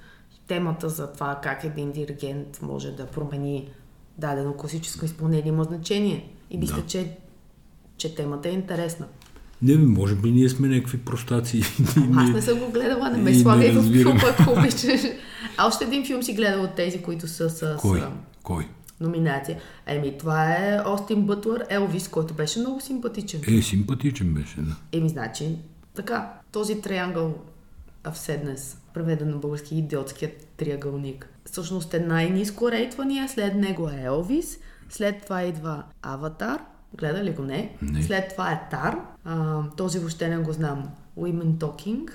темата 0.51 0.89
за 0.89 1.13
това 1.13 1.41
как 1.43 1.65
един 1.65 1.93
диригент 1.93 2.59
може 2.63 2.91
да 2.91 3.07
промени 3.07 3.69
дадено 4.19 4.53
класическо 4.55 5.05
изпълнение 5.05 5.49
има 5.49 5.65
значение. 5.65 6.29
И 6.51 6.59
мисля, 6.59 6.77
да. 6.77 6.87
че, 6.87 7.17
че 7.97 8.15
темата 8.15 8.49
е 8.49 8.53
интересна. 8.53 9.07
Не, 9.63 9.77
може 9.77 10.15
би 10.15 10.31
ние 10.31 10.49
сме 10.49 10.69
някакви 10.69 10.99
простаци. 10.99 11.61
Аз 12.17 12.31
не 12.31 12.43
съм 12.43 12.59
го 12.59 12.71
гледала, 12.71 13.11
не 13.11 13.19
ме 13.19 13.35
слагай 13.35 13.71
в 13.71 13.83
филма, 13.93 14.21
ако 14.39 14.53
обичаш. 14.59 15.01
А 15.57 15.67
още 15.67 15.85
един 15.85 16.07
филм 16.07 16.23
си 16.23 16.35
гледал 16.35 16.65
от 16.65 16.75
тези, 16.75 17.03
които 17.03 17.29
са 17.29 17.51
с... 17.51 17.77
Кой? 17.81 18.03
Кой? 18.43 18.69
Номинация. 19.01 19.59
Еми, 19.87 20.19
това 20.19 20.53
е 20.53 20.81
Остин 20.87 21.23
Бътлър, 21.23 21.65
Елвис, 21.69 22.09
който 22.09 22.35
беше 22.35 22.61
много 22.61 22.81
симпатичен. 22.81 23.41
Е, 23.49 23.63
симпатичен 23.63 24.35
беше, 24.35 24.61
да. 24.61 24.77
Еми, 24.93 25.09
значи, 25.09 25.57
така, 25.95 26.33
този 26.53 26.81
триангъл 26.81 27.35
в 28.05 28.19
Седнес 28.19 28.79
преведен 28.95 29.31
на 29.31 29.37
български 29.37 29.79
идиотският 29.79 30.47
триъгълник. 30.57 31.29
Всъщност 31.45 31.95
е 31.95 32.01
най-низко 32.01 32.71
рейтвания, 32.71 33.29
след 33.29 33.55
него 33.55 33.89
е 33.89 34.03
Елвис, 34.05 34.59
след 34.89 35.23
това 35.23 35.43
идва 35.43 35.83
Аватар, 36.03 36.61
гледа 36.99 37.25
ли 37.25 37.33
го 37.33 37.43
не? 37.43 37.77
не. 37.83 38.03
След 38.03 38.29
това 38.29 38.53
е 38.53 38.69
Тар, 38.71 38.97
а, 39.25 39.63
този 39.77 39.99
въобще 39.99 40.29
не 40.29 40.39
го 40.39 40.53
знам, 40.53 40.89
Women 41.19 41.55
Talking, 41.55 42.11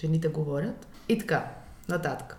жените 0.00 0.28
говорят 0.28 0.86
и 1.08 1.18
така, 1.18 1.44
нататък. 1.88 2.36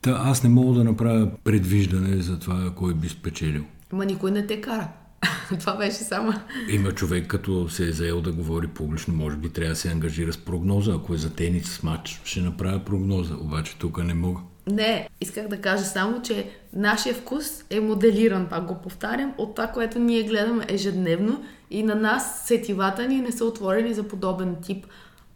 Та, 0.00 0.10
аз 0.10 0.42
не 0.42 0.48
мога 0.48 0.74
да 0.74 0.84
направя 0.84 1.30
предвиждане 1.44 2.22
за 2.22 2.38
това 2.38 2.72
кой 2.76 2.94
би 2.94 3.08
спечелил. 3.08 3.64
Ма 3.92 4.04
никой 4.04 4.30
не 4.30 4.46
те 4.46 4.60
кара. 4.60 4.88
Това 5.60 5.76
беше 5.76 5.96
само. 5.96 6.32
Има 6.68 6.92
човек, 6.92 7.26
като 7.26 7.68
се 7.68 7.88
е 7.88 7.92
заел 7.92 8.20
да 8.20 8.32
говори 8.32 8.66
публично, 8.66 9.14
може 9.14 9.36
би 9.36 9.48
трябва 9.48 9.70
да 9.70 9.76
се 9.76 9.90
ангажира 9.90 10.32
с 10.32 10.38
прогноза. 10.38 10.92
Ако 10.94 11.14
е 11.14 11.16
за 11.16 11.34
тенис 11.34 11.68
с 11.68 11.82
матч, 11.82 12.20
ще 12.24 12.40
направя 12.40 12.84
прогноза. 12.84 13.34
Обаче 13.34 13.76
тук 13.78 14.04
не 14.04 14.14
мога. 14.14 14.40
Не, 14.66 15.08
исках 15.20 15.48
да 15.48 15.60
кажа 15.60 15.84
само, 15.84 16.22
че 16.22 16.50
нашия 16.72 17.14
вкус 17.14 17.64
е 17.70 17.80
моделиран, 17.80 18.46
пак 18.50 18.66
го 18.66 18.74
повтарям, 18.82 19.34
от 19.38 19.54
това, 19.54 19.68
което 19.68 19.98
ние 19.98 20.22
гледаме 20.22 20.64
ежедневно 20.68 21.44
и 21.70 21.82
на 21.82 21.94
нас 21.94 22.42
сетивата 22.46 23.08
ни 23.08 23.20
не 23.20 23.32
са 23.32 23.44
отворени 23.44 23.94
за 23.94 24.02
подобен 24.02 24.56
тип 24.62 24.86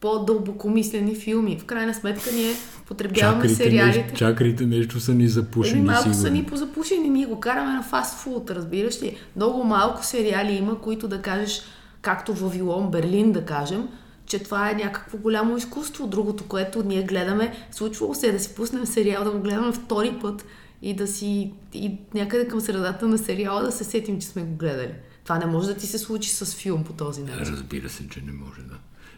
по-дълбокомислени 0.05 1.15
филми. 1.15 1.59
В 1.61 1.65
крайна 1.65 1.95
сметка 1.95 2.31
ние 2.35 2.55
потребяваме 2.87 3.43
Чакрите, 3.43 3.55
сериалите. 3.55 3.99
нещо, 4.03 4.19
чакрите 4.19 4.67
нещо 4.67 5.01
са 5.01 5.15
ни 5.15 5.29
запушени, 5.29 5.79
Еми, 5.79 5.87
малко 5.87 6.09
са 6.09 6.15
сигурно. 6.15 6.33
ни 6.33 6.45
позапушени, 6.45 7.09
ние 7.11 7.27
го 7.27 7.41
караме 7.41 7.73
на 7.73 7.83
фастфуд, 7.83 8.51
разбираш 8.51 9.03
ли? 9.03 9.17
Много 9.37 9.65
малко 9.65 10.05
сериали 10.05 10.53
има, 10.53 10.81
които 10.81 11.09
да 11.09 11.23
кажеш, 11.23 11.63
както 12.03 12.35
Вавилон, 12.35 12.91
Берлин, 12.91 13.33
да 13.33 13.45
кажем, 13.45 13.89
че 14.27 14.39
това 14.39 14.71
е 14.71 14.75
някакво 14.75 15.19
голямо 15.19 15.57
изкуство. 15.57 16.07
Другото, 16.07 16.45
което 16.45 16.83
ние 16.83 17.03
гледаме, 17.03 17.53
случвало 17.71 18.15
се 18.15 18.29
е 18.29 18.33
да 18.33 18.41
си 18.41 18.55
пуснем 18.55 18.87
сериал, 18.87 19.25
да 19.25 19.31
го 19.31 19.41
гледаме 19.41 19.73
втори 19.73 20.19
път 20.23 20.45
и 20.83 20.95
да 20.95 21.07
си 21.07 21.53
и 21.75 21.99
някъде 22.15 22.49
към 22.49 22.61
средата 22.61 23.09
на 23.09 23.19
сериала 23.19 23.63
да 23.63 23.73
се 23.73 23.85
сетим, 23.85 24.21
че 24.21 24.27
сме 24.27 24.43
го 24.43 24.57
гледали. 24.57 24.93
Това 25.25 25.39
не 25.39 25.47
може 25.47 25.69
да 25.69 25.75
ти 25.75 25.87
се 25.87 25.99
случи 25.99 26.31
с 26.31 26.55
филм 26.55 26.85
по 26.85 26.93
този 26.93 27.23
начин. 27.23 27.55
Разбира 27.55 27.89
се, 27.89 28.09
че 28.09 28.21
не 28.21 28.33
може 28.33 28.61
да. 28.63 28.75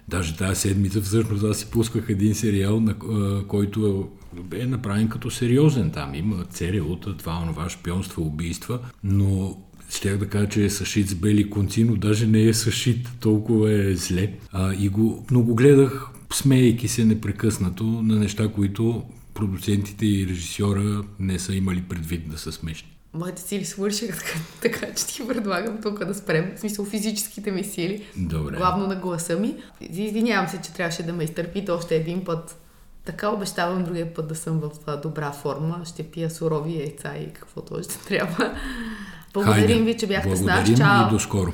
Даже 0.08 0.36
тази 0.36 0.60
седмица 0.60 1.02
всъщност 1.02 1.44
аз 1.44 1.58
си 1.58 1.70
пусках 1.70 2.04
един 2.08 2.34
сериал, 2.34 2.80
на, 2.80 2.94
който 3.48 4.08
е, 4.52 4.62
е 4.62 4.66
направен 4.66 5.08
като 5.08 5.30
сериозен. 5.30 5.90
Там 5.90 6.14
има 6.14 6.44
ЦРУ-та, 6.44 7.16
това, 7.16 7.38
онова, 7.42 7.68
шпионства, 7.68 8.22
убийства, 8.22 8.78
но 9.04 9.56
щях 9.90 10.18
да 10.18 10.28
кажа, 10.28 10.48
че 10.48 10.64
е 10.64 10.70
съшит 10.70 11.08
с 11.08 11.14
бели 11.14 11.50
конци, 11.50 11.84
но 11.84 11.96
даже 11.96 12.26
не 12.26 12.42
е 12.42 12.54
съшит, 12.54 13.08
толкова 13.20 13.72
е 13.72 13.96
зле. 13.96 14.32
А, 14.52 14.74
и 14.74 14.88
го, 14.88 15.26
но 15.30 15.42
го 15.42 15.54
гледах, 15.54 16.06
смейки 16.32 16.88
се 16.88 17.04
непрекъснато 17.04 17.84
на 17.84 18.16
неща, 18.16 18.48
които 18.48 19.02
продуцентите 19.34 20.06
и 20.06 20.26
режисьора 20.26 21.04
не 21.18 21.38
са 21.38 21.54
имали 21.54 21.82
предвид 21.82 22.30
да 22.30 22.38
са 22.38 22.52
смешни. 22.52 22.95
Моите 23.18 23.42
сили 23.42 23.64
свършиха, 23.64 24.18
така, 24.18 24.38
така 24.62 24.94
че 24.94 25.06
ти 25.06 25.28
предлагам 25.28 25.78
тук 25.82 26.04
да 26.04 26.14
спрем. 26.14 26.52
В 26.56 26.60
смисъл 26.60 26.84
физическите 26.84 27.50
ми 27.50 27.64
сили. 27.64 28.06
Добре. 28.16 28.56
Главно 28.56 28.86
на 28.86 28.96
гласа 28.96 29.36
ми. 29.36 29.56
Извинявам 29.80 30.48
се, 30.48 30.60
че 30.62 30.72
трябваше 30.72 31.02
да 31.02 31.12
ме 31.12 31.24
изтърпите 31.24 31.70
още 31.70 31.96
един 31.96 32.24
път. 32.24 32.60
Така 33.04 33.30
обещавам 33.30 33.84
другия 33.84 34.14
път 34.14 34.28
да 34.28 34.34
съм 34.34 34.60
в 34.60 34.96
добра 35.02 35.32
форма. 35.32 35.80
Ще 35.84 36.02
пия 36.02 36.30
сурови 36.30 36.78
яйца 36.78 37.16
и 37.16 37.32
каквото 37.32 37.74
още 37.74 37.98
трябва. 38.08 38.54
Благодарим 39.34 39.66
Хайде, 39.66 39.82
ви, 39.82 39.96
че 39.96 40.06
бяхте 40.06 40.36
с 40.36 40.40
нас. 40.40 40.68
Чао! 40.76 41.06
и 41.08 41.10
до 41.10 41.18
скоро. 41.18 41.52